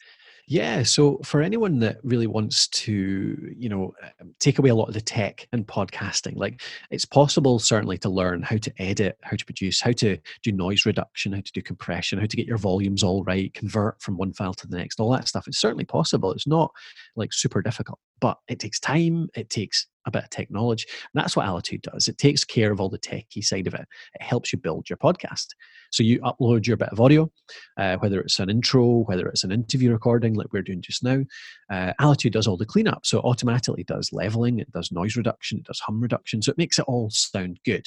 Yeah, 0.49 0.83
so 0.83 1.19
for 1.25 1.41
anyone 1.41 1.79
that 1.81 1.99
really 2.03 2.27
wants 2.27 2.67
to, 2.69 3.55
you 3.57 3.69
know, 3.69 3.95
um, 4.21 4.35
take 4.41 4.59
away 4.59 4.71
a 4.71 4.75
lot 4.75 4.89
of 4.89 4.95
the 4.95 5.01
tech 5.01 5.47
in 5.53 5.65
podcasting, 5.65 6.37
like 6.37 6.61
it's 6.91 7.05
possible 7.05 7.59
certainly 7.59 7.97
to 7.99 8.09
learn 8.09 8.43
how 8.43 8.57
to 8.57 8.73
edit, 8.79 9.17
how 9.23 9.37
to 9.37 9.45
produce, 9.45 9.81
how 9.81 9.93
to 9.93 10.19
do 10.43 10.53
noise 10.53 10.85
reduction, 10.85 11.33
how 11.33 11.41
to 11.41 11.53
do 11.53 11.63
compression, 11.63 12.19
how 12.19 12.27
to 12.27 12.37
get 12.37 12.47
your 12.47 12.59
volumes 12.59 13.03
all 13.03 13.23
right, 13.25 13.55
convert 13.55 14.03
from 14.03 14.17
one 14.17 14.33
file 14.33 14.55
to 14.55 14.67
the 14.67 14.77
next, 14.77 14.99
all 14.99 15.13
that 15.13 15.29
stuff. 15.29 15.47
It's 15.47 15.61
certainly 15.61 15.85
possible. 15.85 16.33
It's 16.33 16.47
not 16.47 16.73
like 17.15 17.33
super 17.33 17.63
difficult, 17.63 18.01
but 18.21 18.39
it 18.49 18.59
takes 18.59 18.81
time, 18.81 19.29
it 19.35 19.49
takes 19.49 19.87
a 20.07 20.11
bit 20.11 20.25
of 20.25 20.31
technology. 20.31 20.87
And 20.89 21.23
that's 21.23 21.37
what 21.37 21.47
Alitu 21.47 21.81
does. 21.81 22.09
It 22.09 22.19
takes 22.19 22.45
care 22.45 22.73
of 22.73 22.81
all 22.81 22.89
the 22.89 22.99
techie 22.99 23.45
side 23.45 23.67
of 23.67 23.75
it. 23.75 23.87
It 24.15 24.23
helps 24.23 24.53
you 24.53 24.59
build 24.59 24.89
your 24.91 24.97
podcast. 24.97 25.49
So 25.91 26.03
you 26.03 26.21
upload 26.21 26.67
your 26.67 26.77
bit 26.77 26.89
of 26.89 27.01
audio, 27.01 27.31
uh, 27.77 27.97
whether 27.99 28.21
it's 28.21 28.39
an 28.39 28.49
intro, 28.49 29.05
whether 29.05 29.29
it's 29.29 29.45
an 29.45 29.53
interview 29.53 29.93
recording 29.93 30.35
like 30.35 30.53
we're 30.53 30.63
doing 30.63 30.81
just 30.81 31.05
now. 31.05 31.23
Uh, 31.71 31.93
Alitu 32.01 32.31
does 32.31 32.47
all 32.47 32.57
the 32.57 32.65
cleanup. 32.65 33.05
So 33.05 33.19
it 33.19 33.25
automatically 33.25 33.85
does 33.85 34.13
leveling, 34.13 34.59
it 34.59 34.73
does 34.73 34.91
noise 34.91 35.17
reduction, 35.17 35.59
it 35.59 35.65
does 35.65 35.81
hum 35.81 36.01
reduction. 36.01 36.41
So 36.43 36.51
it 36.51 36.59
makes 36.59 36.79
it 36.79 36.87
all 36.89 37.11
sound 37.11 37.61
good. 37.65 37.87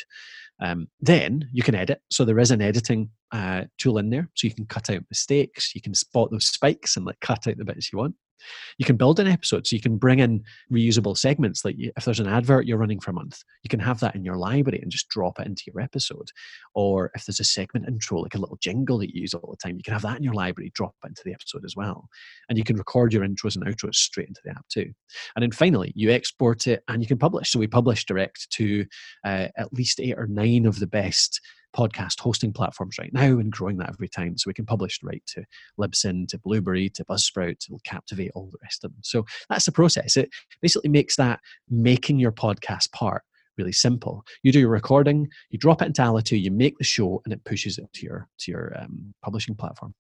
Um, 0.62 0.88
then 1.02 1.50
you 1.52 1.64
can 1.64 1.76
edit. 1.76 2.02
So 2.12 2.24
there 2.24 2.40
is 2.40 2.52
an 2.52 2.62
editing 2.62 3.10
uh, 3.32 3.64
tool 3.78 3.98
in 3.98 4.10
there. 4.10 4.30
So 4.36 4.48
you 4.48 4.54
can 4.54 4.66
cut 4.66 4.90
out 4.90 5.04
mistakes, 5.10 5.74
you 5.76 5.82
can 5.82 5.94
spot 5.94 6.32
those 6.32 6.46
spikes 6.46 6.96
and 6.96 7.06
like 7.06 7.20
cut 7.20 7.48
out 7.48 7.58
the 7.58 7.66
bits 7.66 7.92
you 7.92 8.00
want. 8.00 8.16
You 8.78 8.86
can 8.86 8.98
build 8.98 9.20
an 9.20 9.28
episode 9.28 9.66
so 9.66 9.76
you 9.76 9.82
can 9.82 9.98
bring 9.98 10.20
in 10.20 10.44
reusable 10.72 11.18
segments. 11.18 11.64
Like 11.64 11.76
if 11.78 12.06
there's 12.06 12.20
an 12.20 12.28
advert 12.28 12.66
you're 12.66 12.78
running 12.78 13.00
for 13.00 13.12
a 13.12 13.16
month, 13.16 13.42
you 13.64 13.70
can 13.70 13.80
have 13.80 14.00
that 14.02 14.16
in 14.16 14.24
your 14.24 14.38
library 14.38 14.80
and 14.82 14.92
just 14.92 15.10
drop 15.10 15.40
it 15.40 15.48
into 15.48 15.64
your 15.68 15.82
episode. 15.82 16.30
Or 16.74 17.12
if 17.16 17.26
there's 17.26 17.40
a 17.40 17.46
segment 17.46 17.88
intro, 17.88 18.20
like 18.20 18.36
a 18.36 18.40
little 18.40 18.58
jingle 18.62 19.00
that 19.00 19.14
you 19.14 19.22
use 19.22 19.34
all 19.34 19.50
the 19.52 19.58
time, 19.58 19.78
you 19.78 19.84
can 19.84 19.94
have 19.94 20.04
that 20.04 20.18
in 20.18 20.24
your 20.24 20.34
library, 20.34 20.72
drop 20.76 20.96
it 21.04 21.10
into 21.10 21.22
the 21.26 21.34
episode 21.34 21.64
as 21.66 21.76
well. 21.76 22.10
And 22.50 22.58
you 22.58 22.64
can 22.64 22.78
record 22.78 23.14
your 23.14 23.26
intros 23.26 23.56
and 23.56 23.66
outros 23.66 23.96
straight 23.96 24.28
into 24.28 24.42
the 24.44 24.52
app 24.52 24.68
too. 24.70 24.92
And 25.36 25.44
then 25.44 25.52
finally, 25.52 25.92
you 25.96 26.12
export 26.12 26.68
it 26.68 26.84
and 26.88 27.02
you 27.02 27.08
can 27.08 27.18
publish. 27.18 27.52
So 27.52 27.60
we 27.60 27.68
publish 27.68 28.06
direct 28.06 28.50
to 28.52 28.86
uh, 29.26 29.48
at 29.58 29.74
least 29.74 30.00
eight 30.00 30.18
or 30.18 30.28
nine 30.28 30.66
of 30.66 30.80
the 30.80 30.88
best 30.88 31.40
podcast 31.76 32.20
hosting 32.20 32.54
platforms 32.54 32.98
right 32.98 33.14
now 33.14 33.40
and 33.40 33.52
growing 33.52 33.78
that 33.78 33.90
every 33.90 34.08
time. 34.08 34.38
So 34.38 34.48
we 34.48 34.54
can 34.54 34.66
publish 34.66 35.00
right 35.04 35.24
to 35.28 35.44
Libsyn, 35.80 36.28
to 36.30 36.38
Blubrry, 36.40 36.90
to 36.92 37.06
Buzzsprout, 37.06 37.60
to 37.60 37.78
Captivate, 37.84 38.32
all 38.34 38.50
the 38.52 38.60
rest 38.64 38.84
of 38.84 38.92
them. 38.92 39.02
So 39.04 39.26
that's 39.50 39.66
the 39.66 39.72
process. 39.72 40.18
It 40.18 40.30
basically 40.62 40.90
makes 40.90 41.16
that 41.18 41.40
making 41.70 42.20
your 42.20 42.32
podcast 42.32 42.92
part 42.92 43.24
really 43.58 43.72
simple. 43.72 44.24
You 44.44 44.52
do 44.52 44.60
your 44.60 44.70
recording, 44.70 45.28
you 45.50 45.58
drop 45.58 45.82
it 45.82 45.86
into 45.86 46.02
Alitu, 46.02 46.42
you 46.42 46.52
make 46.52 46.78
the 46.78 46.84
show, 46.84 47.22
and 47.26 47.34
it 47.34 47.44
pushes 47.46 47.78
it 47.78 47.92
to 47.94 48.06
your 48.06 48.28
to 48.40 48.52
your 48.52 48.74
um, 48.80 49.14
publishing 49.22 49.56
platform. 49.56 49.94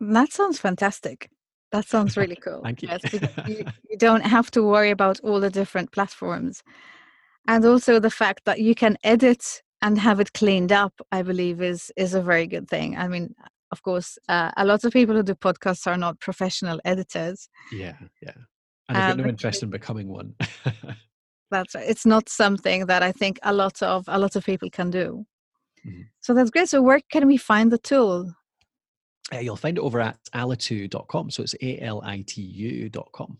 That 0.00 0.32
sounds 0.32 0.58
fantastic. 0.58 1.30
That 1.72 1.86
sounds 1.86 2.16
really 2.16 2.36
cool. 2.44 2.60
Thank 2.62 2.82
you. 2.82 2.88
Yes, 2.88 3.12
you. 3.46 3.64
You 3.90 3.98
don't 3.98 4.24
have 4.24 4.50
to 4.52 4.62
worry 4.62 4.90
about 4.90 5.20
all 5.20 5.40
the 5.40 5.50
different 5.50 5.92
platforms. 5.92 6.62
And 7.46 7.64
also 7.64 7.98
the 7.98 8.10
fact 8.10 8.44
that 8.44 8.60
you 8.60 8.74
can 8.74 8.96
edit 9.02 9.62
and 9.82 9.98
have 9.98 10.20
it 10.20 10.32
cleaned 10.32 10.72
up 10.72 10.92
i 11.12 11.22
believe 11.22 11.62
is 11.62 11.92
is 11.96 12.14
a 12.14 12.22
very 12.22 12.46
good 12.46 12.68
thing. 12.68 12.96
I 12.96 13.08
mean 13.08 13.34
of 13.72 13.82
course 13.82 14.18
uh, 14.28 14.50
a 14.56 14.64
lot 14.64 14.84
of 14.84 14.92
people 14.92 15.14
who 15.14 15.22
do 15.22 15.34
podcasts 15.34 15.86
are 15.86 15.96
not 15.96 16.20
professional 16.20 16.80
editors. 16.84 17.48
Yeah 17.72 17.96
yeah. 18.22 18.38
And 18.88 18.98
i've 18.98 19.16
got 19.16 19.24
no 19.24 19.28
interest 19.28 19.62
in 19.62 19.70
becoming 19.70 20.08
one. 20.08 20.34
That's 21.50 21.74
right. 21.74 21.88
it's 21.88 22.06
not 22.06 22.28
something 22.28 22.86
that 22.86 23.02
i 23.02 23.12
think 23.12 23.38
a 23.42 23.52
lot 23.52 23.82
of 23.82 24.04
a 24.08 24.18
lot 24.18 24.36
of 24.36 24.44
people 24.44 24.70
can 24.70 24.90
do. 24.90 25.26
Mm-hmm. 25.86 26.02
so 26.20 26.34
that's 26.34 26.50
great. 26.50 26.68
So 26.68 26.82
where 26.82 27.00
can 27.10 27.26
we 27.26 27.38
find 27.38 27.72
the 27.72 27.78
tool? 27.78 28.34
Uh, 29.32 29.38
you'll 29.38 29.56
find 29.56 29.78
it 29.78 29.80
over 29.80 29.98
at 29.98 30.18
alitu.com 30.34 31.30
so 31.30 31.42
it's 31.42 31.54
a-l-i-t-u.com 31.62 33.38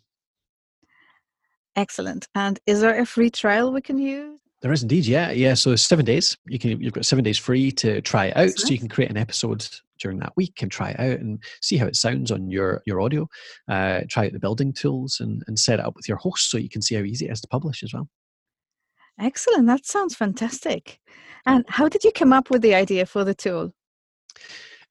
excellent. 1.77 2.29
And 2.35 2.59
is 2.67 2.81
there 2.81 2.99
a 2.99 3.07
free 3.07 3.31
trial 3.31 3.73
we 3.73 3.81
can 3.81 3.99
use 3.99 4.39
there 4.63 4.73
is 4.73 4.83
indeed, 4.83 5.07
yeah, 5.07 5.31
yeah. 5.31 5.55
So 5.55 5.75
seven 5.77 6.05
days. 6.05 6.37
You 6.47 6.59
can 6.59 6.81
you've 6.81 6.93
got 6.93 7.07
seven 7.07 7.25
days 7.25 7.39
free 7.39 7.73
to 7.73 8.01
try 8.03 8.27
it 8.27 8.37
out. 8.37 8.49
That's 8.49 8.63
so 8.63 8.69
you 8.69 8.79
can 8.79 8.89
create 8.89 9.11
an 9.11 9.17
episode 9.17 9.67
during 9.99 10.19
that 10.19 10.37
week 10.37 10.63
and 10.63 10.71
try 10.71 10.91
it 10.91 11.01
out 11.01 11.21
and 11.21 11.43
see 11.61 11.77
how 11.77 11.87
it 11.87 11.97
sounds 11.97 12.31
on 12.31 12.51
your 12.51 12.83
your 12.87 13.01
audio. 13.01 13.27
Uh, 13.69 14.01
try 14.09 14.27
out 14.27 14.33
the 14.33 14.39
building 14.39 14.73
tools 14.73 15.19
and 15.21 15.43
and 15.47 15.59
set 15.59 15.79
it 15.79 15.85
up 15.85 15.97
with 15.97 16.09
your 16.09 16.19
host 16.19 16.51
so 16.51 16.59
you 16.59 16.69
can 16.69 16.83
see 16.83 16.95
how 16.95 17.03
easy 17.03 17.27
it 17.27 17.33
is 17.33 17.41
to 17.41 17.49
publish 17.49 17.83
as 17.83 17.95
well. 17.95 18.09
Excellent. 19.19 19.67
That 19.67 19.87
sounds 19.87 20.15
fantastic. 20.15 21.01
And 21.47 21.65
how 21.69 21.89
did 21.89 22.05
you 22.05 22.13
come 22.13 22.33
up 22.33 22.51
with 22.51 22.63
the 22.63 22.75
idea 22.75 23.07
for 23.07 23.25
the 23.25 23.35
tool? 23.35 23.73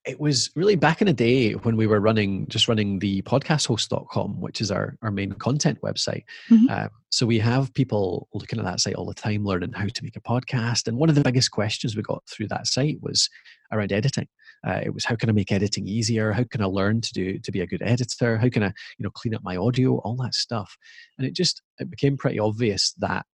It 0.05 0.19
was 0.19 0.49
really 0.55 0.75
back 0.75 1.01
in 1.01 1.07
the 1.07 1.13
day 1.13 1.51
when 1.53 1.75
we 1.75 1.85
were 1.85 1.99
running 1.99 2.47
just 2.47 2.67
running 2.67 2.99
the 2.99 3.21
podcasthost.com 3.23 4.39
which 4.39 4.61
is 4.61 4.71
our, 4.71 4.95
our 5.01 5.11
main 5.11 5.33
content 5.33 5.79
website. 5.81 6.23
Mm-hmm. 6.49 6.67
uh, 6.69 6.87
so 7.11 7.25
we 7.25 7.39
have 7.39 7.73
people 7.73 8.27
looking 8.33 8.59
at 8.59 8.65
that 8.65 8.79
site 8.79 8.95
all 8.95 9.05
the 9.05 9.13
time 9.13 9.43
learning 9.43 9.73
how 9.73 9.87
to 9.87 10.03
make 10.03 10.15
a 10.15 10.21
podcast. 10.21 10.87
And 10.87 10.97
one 10.97 11.09
of 11.09 11.15
the 11.15 11.21
biggest 11.21 11.51
questions 11.51 11.95
we 11.95 12.01
got 12.01 12.23
through 12.27 12.47
that 12.49 12.67
site 12.67 12.97
was 13.01 13.29
around 13.71 13.91
editing. 13.91 14.27
Uh, 14.65 14.81
it 14.83 14.93
was 14.93 15.05
how 15.05 15.15
can 15.15 15.29
i 15.29 15.33
make 15.33 15.51
editing 15.51 15.87
easier? 15.87 16.31
How 16.31 16.43
can 16.43 16.61
i 16.61 16.65
learn 16.65 17.01
to 17.01 17.13
do 17.13 17.39
to 17.39 17.51
be 17.51 17.61
a 17.61 17.67
good 17.67 17.81
editor? 17.81 18.37
How 18.37 18.49
can 18.49 18.63
i 18.63 18.67
you 18.97 19.03
know 19.03 19.09
clean 19.09 19.35
up 19.35 19.43
my 19.43 19.57
audio? 19.57 19.97
All 19.99 20.15
that 20.17 20.35
stuff. 20.35 20.77
And 21.17 21.27
it 21.27 21.35
just 21.35 21.61
it 21.79 21.89
became 21.89 22.17
pretty 22.17 22.39
obvious 22.39 22.93
that 22.99 23.25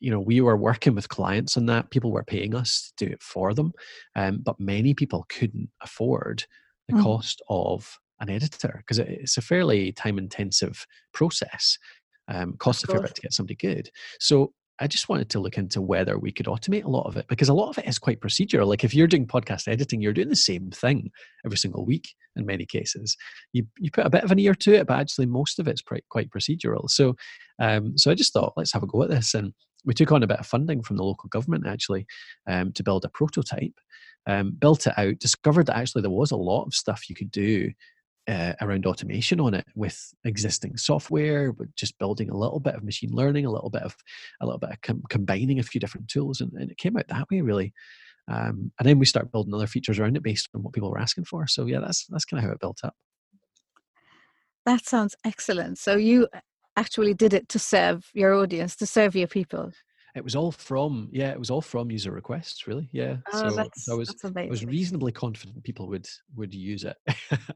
you 0.00 0.10
know 0.10 0.20
we 0.20 0.40
were 0.40 0.56
working 0.56 0.94
with 0.94 1.08
clients 1.08 1.56
on 1.56 1.66
that 1.66 1.90
people 1.90 2.10
were 2.10 2.24
paying 2.24 2.54
us 2.54 2.92
to 2.96 3.06
do 3.06 3.12
it 3.12 3.22
for 3.22 3.54
them 3.54 3.72
um, 4.16 4.38
but 4.42 4.58
many 4.58 4.94
people 4.94 5.24
couldn't 5.28 5.70
afford 5.82 6.44
the 6.88 6.94
mm. 6.94 7.02
cost 7.02 7.42
of 7.48 7.98
an 8.20 8.28
editor 8.28 8.76
because 8.78 8.98
it's 8.98 9.36
a 9.36 9.42
fairly 9.42 9.92
time 9.92 10.18
intensive 10.18 10.86
process 11.12 11.78
um, 12.28 12.54
costs 12.58 12.84
a 12.84 12.86
fair 12.88 13.00
bit 13.00 13.14
to 13.14 13.22
get 13.22 13.32
somebody 13.32 13.54
good 13.54 13.90
so 14.18 14.52
I 14.80 14.86
just 14.86 15.08
wanted 15.08 15.28
to 15.30 15.40
look 15.40 15.58
into 15.58 15.80
whether 15.80 16.18
we 16.18 16.30
could 16.30 16.46
automate 16.46 16.84
a 16.84 16.90
lot 16.90 17.06
of 17.06 17.16
it 17.16 17.26
because 17.28 17.48
a 17.48 17.54
lot 17.54 17.70
of 17.70 17.78
it 17.78 17.88
is 17.88 17.98
quite 17.98 18.20
procedural. 18.20 18.66
Like 18.66 18.84
if 18.84 18.94
you're 18.94 19.08
doing 19.08 19.26
podcast 19.26 19.66
editing, 19.66 20.00
you're 20.00 20.12
doing 20.12 20.28
the 20.28 20.36
same 20.36 20.70
thing 20.70 21.10
every 21.44 21.58
single 21.58 21.84
week 21.84 22.14
in 22.36 22.46
many 22.46 22.64
cases. 22.64 23.16
You 23.52 23.66
you 23.78 23.90
put 23.90 24.06
a 24.06 24.10
bit 24.10 24.22
of 24.22 24.30
an 24.30 24.38
ear 24.38 24.54
to 24.54 24.74
it, 24.74 24.86
but 24.86 25.00
actually 25.00 25.26
most 25.26 25.58
of 25.58 25.66
it's 25.66 25.82
quite 25.82 26.04
quite 26.10 26.30
procedural. 26.30 26.88
So 26.88 27.16
um, 27.58 27.98
so 27.98 28.10
I 28.10 28.14
just 28.14 28.32
thought 28.32 28.52
let's 28.56 28.72
have 28.72 28.82
a 28.82 28.86
go 28.86 29.02
at 29.02 29.10
this, 29.10 29.34
and 29.34 29.52
we 29.88 29.94
took 29.94 30.12
on 30.12 30.22
a 30.22 30.26
bit 30.26 30.38
of 30.38 30.46
funding 30.46 30.82
from 30.82 30.98
the 30.98 31.02
local 31.02 31.30
government 31.30 31.66
actually 31.66 32.06
um, 32.46 32.72
to 32.74 32.84
build 32.84 33.04
a 33.04 33.08
prototype. 33.08 33.72
Um, 34.26 34.50
built 34.50 34.86
it 34.86 34.92
out, 34.98 35.18
discovered 35.18 35.66
that 35.66 35.78
actually 35.78 36.02
there 36.02 36.10
was 36.10 36.30
a 36.30 36.36
lot 36.36 36.66
of 36.66 36.74
stuff 36.74 37.08
you 37.08 37.16
could 37.16 37.30
do 37.30 37.70
uh, 38.28 38.52
around 38.60 38.84
automation 38.84 39.40
on 39.40 39.54
it 39.54 39.64
with 39.74 40.12
existing 40.24 40.76
software, 40.76 41.50
but 41.50 41.74
just 41.76 41.98
building 41.98 42.28
a 42.28 42.36
little 42.36 42.60
bit 42.60 42.74
of 42.74 42.84
machine 42.84 43.08
learning, 43.10 43.46
a 43.46 43.50
little 43.50 43.70
bit 43.70 43.80
of 43.80 43.96
a 44.42 44.46
little 44.46 44.58
bit 44.58 44.70
of 44.70 44.80
com- 44.82 45.02
combining 45.08 45.58
a 45.58 45.62
few 45.62 45.80
different 45.80 46.08
tools, 46.08 46.42
and, 46.42 46.52
and, 46.52 46.70
it 46.70 46.76
came 46.76 46.98
out 46.98 47.08
that 47.08 47.30
way 47.30 47.40
really. 47.40 47.72
Um, 48.30 48.70
and 48.78 48.86
then 48.86 48.98
we 48.98 49.06
start 49.06 49.32
building 49.32 49.54
other 49.54 49.66
features 49.66 49.98
around 49.98 50.18
it 50.18 50.22
based 50.22 50.50
on 50.54 50.62
what 50.62 50.74
people 50.74 50.90
were 50.90 51.00
asking 51.00 51.24
for. 51.24 51.46
So 51.46 51.64
yeah, 51.64 51.80
that's 51.80 52.04
that's 52.10 52.26
kind 52.26 52.38
of 52.38 52.46
how 52.46 52.52
it 52.52 52.60
built 52.60 52.80
up. 52.84 52.94
That 54.66 54.84
sounds 54.84 55.16
excellent. 55.24 55.78
So 55.78 55.96
you 55.96 56.28
actually 56.78 57.14
did 57.14 57.34
it 57.34 57.48
to 57.50 57.58
serve 57.58 58.08
your 58.14 58.34
audience, 58.34 58.76
to 58.76 58.86
serve 58.86 59.16
your 59.16 59.28
people. 59.28 59.72
It 60.14 60.24
was 60.24 60.34
all 60.34 60.52
from 60.52 61.08
yeah, 61.12 61.30
it 61.30 61.38
was 61.38 61.50
all 61.50 61.60
from 61.60 61.90
user 61.90 62.12
requests, 62.12 62.66
really. 62.66 62.88
Yeah, 62.92 63.16
oh, 63.32 63.50
so, 63.50 63.70
so 63.74 63.92
I 63.92 63.96
was 63.96 64.14
I 64.36 64.46
was 64.46 64.64
reasonably 64.64 65.12
confident 65.12 65.62
people 65.64 65.86
would 65.88 66.08
would 66.36 66.54
use 66.54 66.84
it. 66.84 66.96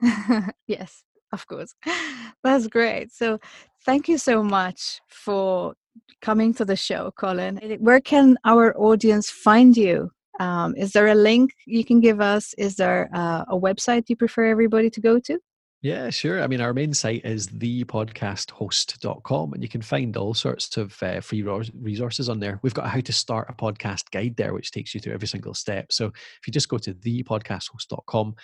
yes, 0.67 1.03
of 1.33 1.47
course, 1.47 1.75
that's 2.45 2.67
great. 2.67 3.13
So 3.13 3.39
thank 3.85 4.09
you 4.09 4.19
so 4.19 4.43
much 4.43 5.01
for 5.09 5.75
coming 6.21 6.55
to 6.55 6.65
the 6.65 6.77
show, 6.77 7.11
Colin. 7.17 7.57
Where 7.81 8.01
can 8.01 8.37
our 8.45 8.77
audience 8.77 9.31
find 9.31 9.77
you? 9.77 10.11
Um, 10.41 10.75
is 10.77 10.93
there 10.93 11.09
a 11.09 11.15
link 11.15 11.53
you 11.67 11.85
can 11.85 12.01
give 12.01 12.21
us? 12.21 12.55
Is 12.59 12.77
there 12.77 13.09
uh, 13.13 13.45
a 13.49 13.59
website 13.59 14.09
you 14.09 14.17
prefer 14.17 14.45
everybody 14.47 14.91
to 14.91 15.01
go 15.01 15.19
to? 15.21 15.39
Yeah, 15.83 16.11
sure. 16.11 16.41
I 16.41 16.47
mean, 16.47 16.61
our 16.61 16.73
main 16.73 16.95
site 16.95 17.25
is 17.25 17.49
thepodcasthost.com, 17.49 19.53
and 19.53 19.63
you 19.65 19.69
can 19.69 19.83
find 19.83 20.17
all 20.17 20.33
sorts 20.33 20.77
of 20.77 21.03
uh, 21.03 21.21
free 21.21 21.43
resources 21.43 22.29
on 22.29 22.39
there. 22.39 22.61
We've 22.63 22.73
got 22.73 22.87
a 22.87 22.89
how 22.89 23.01
to 23.01 23.13
start 23.13 23.51
a 23.51 23.53
podcast 23.53 24.13
guide 24.13 24.37
there, 24.37 24.55
which 24.55 24.71
takes 24.71 24.95
you 24.95 25.01
through 25.01 25.15
every 25.15 25.27
single 25.27 25.55
step. 25.55 25.91
So 25.91 26.07
if 26.07 26.47
you 26.47 26.53
just 26.53 26.69
go 26.69 26.79
to 26.79 26.95
thepodcasthost.com, 26.95 28.37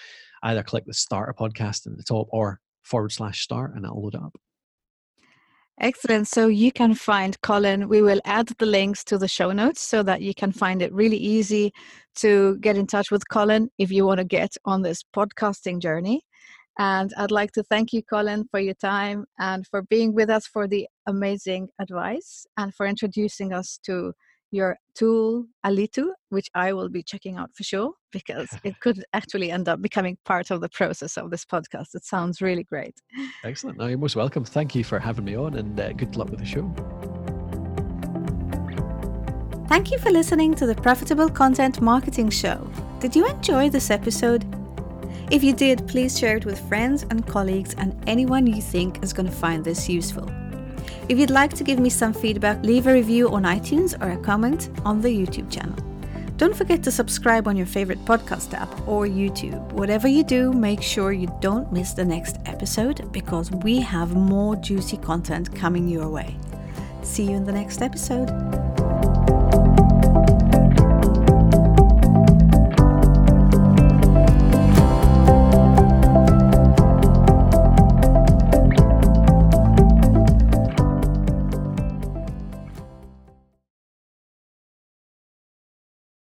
either 0.42 0.64
click 0.64 0.84
the 0.84 0.92
start 0.92 1.30
a 1.30 1.32
podcast 1.32 1.86
in 1.86 1.96
the 1.96 2.02
top 2.02 2.26
or 2.32 2.58
forward 2.82 3.12
slash 3.12 3.40
start, 3.40 3.76
and 3.76 3.84
it'll 3.84 4.02
load 4.02 4.16
up. 4.16 4.34
Excellent. 5.80 6.26
So 6.26 6.48
you 6.48 6.72
can 6.72 6.94
find 6.94 7.40
Colin. 7.42 7.88
We 7.88 8.02
will 8.02 8.20
add 8.24 8.48
the 8.58 8.66
links 8.66 9.04
to 9.04 9.16
the 9.16 9.28
show 9.28 9.52
notes 9.52 9.80
so 9.80 10.02
that 10.02 10.22
you 10.22 10.34
can 10.34 10.50
find 10.50 10.82
it 10.82 10.92
really 10.92 11.16
easy 11.16 11.72
to 12.16 12.58
get 12.58 12.76
in 12.76 12.88
touch 12.88 13.12
with 13.12 13.28
Colin 13.28 13.70
if 13.78 13.92
you 13.92 14.04
want 14.04 14.18
to 14.18 14.24
get 14.24 14.56
on 14.64 14.82
this 14.82 15.04
podcasting 15.14 15.78
journey. 15.78 16.22
And 16.78 17.12
I'd 17.16 17.32
like 17.32 17.52
to 17.52 17.62
thank 17.64 17.92
you, 17.92 18.02
Colin, 18.02 18.46
for 18.50 18.60
your 18.60 18.74
time 18.74 19.24
and 19.38 19.66
for 19.66 19.82
being 19.82 20.14
with 20.14 20.30
us 20.30 20.46
for 20.46 20.68
the 20.68 20.86
amazing 21.06 21.68
advice 21.80 22.46
and 22.56 22.72
for 22.74 22.86
introducing 22.86 23.52
us 23.52 23.78
to 23.86 24.12
your 24.50 24.78
tool 24.94 25.44
Alitu, 25.66 26.08
which 26.30 26.48
I 26.54 26.72
will 26.72 26.88
be 26.88 27.02
checking 27.02 27.36
out 27.36 27.50
for 27.54 27.64
sure 27.64 27.92
because 28.12 28.48
it 28.64 28.78
could 28.80 29.04
actually 29.12 29.50
end 29.50 29.68
up 29.68 29.82
becoming 29.82 30.16
part 30.24 30.50
of 30.50 30.60
the 30.60 30.68
process 30.68 31.18
of 31.18 31.30
this 31.30 31.44
podcast. 31.44 31.94
It 31.94 32.04
sounds 32.04 32.40
really 32.40 32.64
great. 32.64 32.94
Excellent. 33.44 33.78
No, 33.78 33.86
you're 33.86 33.98
most 33.98 34.16
welcome. 34.16 34.44
Thank 34.44 34.74
you 34.74 34.84
for 34.84 34.98
having 34.98 35.24
me 35.24 35.36
on 35.36 35.54
and 35.54 35.78
uh, 35.78 35.92
good 35.92 36.16
luck 36.16 36.30
with 36.30 36.38
the 36.38 36.46
show. 36.46 36.72
Thank 39.68 39.90
you 39.90 39.98
for 39.98 40.10
listening 40.10 40.54
to 40.54 40.66
the 40.66 40.74
Profitable 40.74 41.28
Content 41.28 41.82
Marketing 41.82 42.30
Show. 42.30 42.70
Did 43.00 43.14
you 43.14 43.26
enjoy 43.26 43.68
this 43.68 43.90
episode? 43.90 44.46
If 45.30 45.44
you 45.44 45.52
did, 45.52 45.86
please 45.86 46.18
share 46.18 46.38
it 46.38 46.46
with 46.46 46.58
friends 46.68 47.04
and 47.10 47.26
colleagues 47.26 47.74
and 47.74 47.94
anyone 48.06 48.46
you 48.46 48.62
think 48.62 49.02
is 49.02 49.12
going 49.12 49.26
to 49.26 49.32
find 49.32 49.62
this 49.62 49.88
useful. 49.88 50.30
If 51.10 51.18
you'd 51.18 51.30
like 51.30 51.52
to 51.54 51.64
give 51.64 51.78
me 51.78 51.90
some 51.90 52.14
feedback, 52.14 52.62
leave 52.62 52.86
a 52.86 52.92
review 52.92 53.28
on 53.28 53.42
iTunes 53.42 53.94
or 54.02 54.10
a 54.10 54.22
comment 54.22 54.70
on 54.86 55.02
the 55.02 55.08
YouTube 55.08 55.50
channel. 55.50 55.76
Don't 56.38 56.56
forget 56.56 56.82
to 56.84 56.90
subscribe 56.90 57.46
on 57.46 57.56
your 57.56 57.66
favorite 57.66 58.02
podcast 58.04 58.54
app 58.54 58.70
or 58.88 59.06
YouTube. 59.06 59.72
Whatever 59.72 60.06
you 60.08 60.24
do, 60.24 60.52
make 60.52 60.82
sure 60.82 61.12
you 61.12 61.28
don't 61.40 61.72
miss 61.72 61.92
the 61.92 62.04
next 62.04 62.36
episode 62.46 63.12
because 63.12 63.50
we 63.50 63.80
have 63.80 64.14
more 64.14 64.56
juicy 64.56 64.96
content 64.98 65.54
coming 65.54 65.88
your 65.88 66.08
way. 66.08 66.36
See 67.02 67.24
you 67.24 67.36
in 67.36 67.44
the 67.44 67.52
next 67.52 67.82
episode. 67.82 68.77